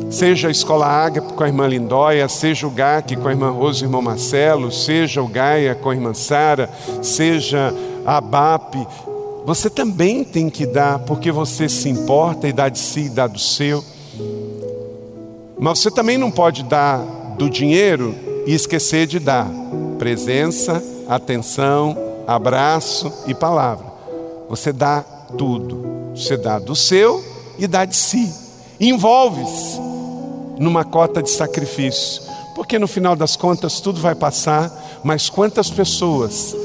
[0.09, 3.79] seja a Escola Ágape com a irmã Lindóia, seja o GAC com a irmã Rosa
[3.79, 6.69] e o irmão Marcelo, seja o Gaia com a irmã Sara,
[7.03, 7.73] seja
[8.05, 8.87] a ABAP,
[9.49, 13.25] você também tem que dar, porque você se importa e dá de si e dá
[13.25, 13.83] do seu.
[15.57, 16.99] Mas você também não pode dar
[17.35, 19.47] do dinheiro e esquecer de dar
[19.97, 21.97] presença, atenção,
[22.27, 23.87] abraço e palavra.
[24.47, 25.01] Você dá
[25.35, 26.11] tudo.
[26.13, 27.25] Você dá do seu
[27.57, 28.31] e dá de si.
[28.79, 29.79] Envolve-se
[30.59, 32.21] numa cota de sacrifício,
[32.53, 34.71] porque no final das contas tudo vai passar,
[35.03, 36.55] mas quantas pessoas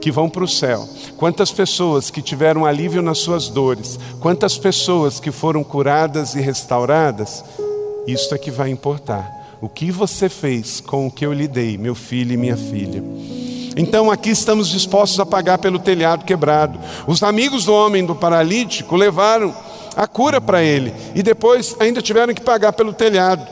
[0.00, 5.18] que vão para o céu, quantas pessoas que tiveram alívio nas suas dores, quantas pessoas
[5.18, 7.44] que foram curadas e restauradas,
[8.06, 9.36] isso é que vai importar.
[9.60, 13.02] O que você fez com o que eu lhe dei, meu filho e minha filha.
[13.76, 16.78] Então aqui estamos dispostos a pagar pelo telhado quebrado.
[17.06, 19.54] Os amigos do homem do paralítico levaram
[19.96, 20.92] a cura para ele.
[21.14, 23.46] E depois ainda tiveram que pagar pelo telhado.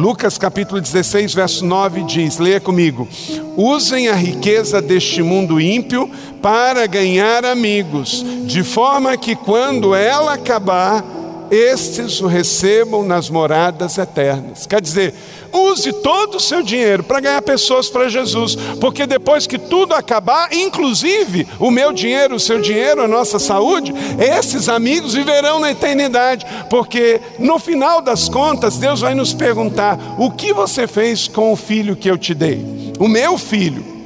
[0.00, 3.06] Lucas capítulo 16, verso 9 diz: Leia comigo.
[3.54, 11.04] Usem a riqueza deste mundo ímpio para ganhar amigos, de forma que quando ela acabar,
[11.50, 14.66] estes o recebam nas moradas eternas.
[14.66, 15.14] Quer dizer,
[15.52, 20.52] use todo o seu dinheiro para ganhar pessoas para Jesus, porque depois que tudo acabar,
[20.52, 26.46] inclusive o meu dinheiro, o seu dinheiro, a nossa saúde, esses amigos viverão na eternidade,
[26.68, 31.56] porque no final das contas, Deus vai nos perguntar: o que você fez com o
[31.56, 32.64] filho que eu te dei?
[32.98, 34.00] O meu filho.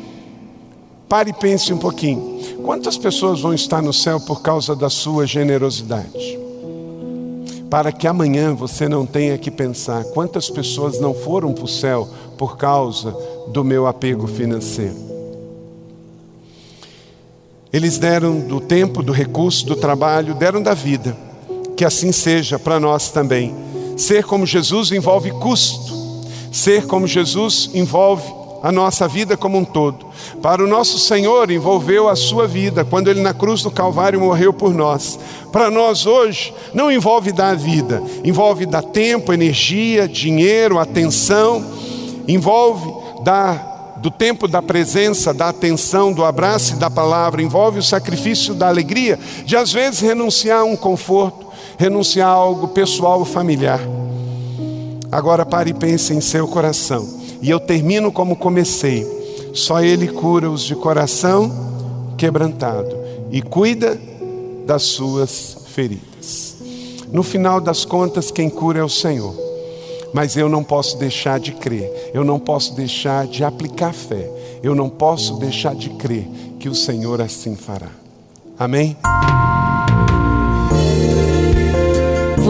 [1.09, 2.41] Pare e pense um pouquinho.
[2.65, 6.44] Quantas pessoas vão estar no céu por causa da sua generosidade?
[7.75, 12.09] Para que amanhã você não tenha que pensar quantas pessoas não foram para o céu
[12.39, 13.11] por causa
[13.49, 14.95] do meu apego financeiro.
[17.73, 21.17] Eles deram do tempo, do recurso, do trabalho, deram da vida.
[21.77, 23.53] Que assim seja para nós também.
[23.97, 26.23] Ser como Jesus envolve custo.
[26.53, 28.33] Ser como Jesus envolve
[28.65, 30.07] a nossa vida como um todo.
[30.41, 34.55] Para o nosso Senhor envolveu a sua vida quando ele na cruz do Calvário morreu
[34.55, 35.19] por nós.
[35.53, 41.63] Para nós hoje não envolve dar vida, envolve dar tempo, energia, dinheiro, atenção,
[42.27, 42.91] envolve
[43.23, 48.55] dar do tempo da presença, da atenção, do abraço e da palavra, envolve o sacrifício
[48.55, 51.47] da alegria, de às vezes renunciar a um conforto,
[51.77, 53.81] renunciar a algo pessoal ou familiar.
[55.13, 57.24] Agora pare e pense em seu coração.
[57.45, 59.07] E eu termino como comecei.
[59.53, 61.53] Só Ele cura os de coração
[62.17, 62.97] quebrantado
[63.31, 64.01] e cuida
[64.67, 66.57] das suas feridas.
[67.13, 69.35] No final das contas, quem cura é o Senhor.
[70.11, 74.31] Mas eu não posso deixar de crer, eu não posso deixar de aplicar fé,
[74.63, 76.27] eu não posso deixar de crer
[76.59, 77.91] que o Senhor assim fará.
[78.59, 78.97] Amém?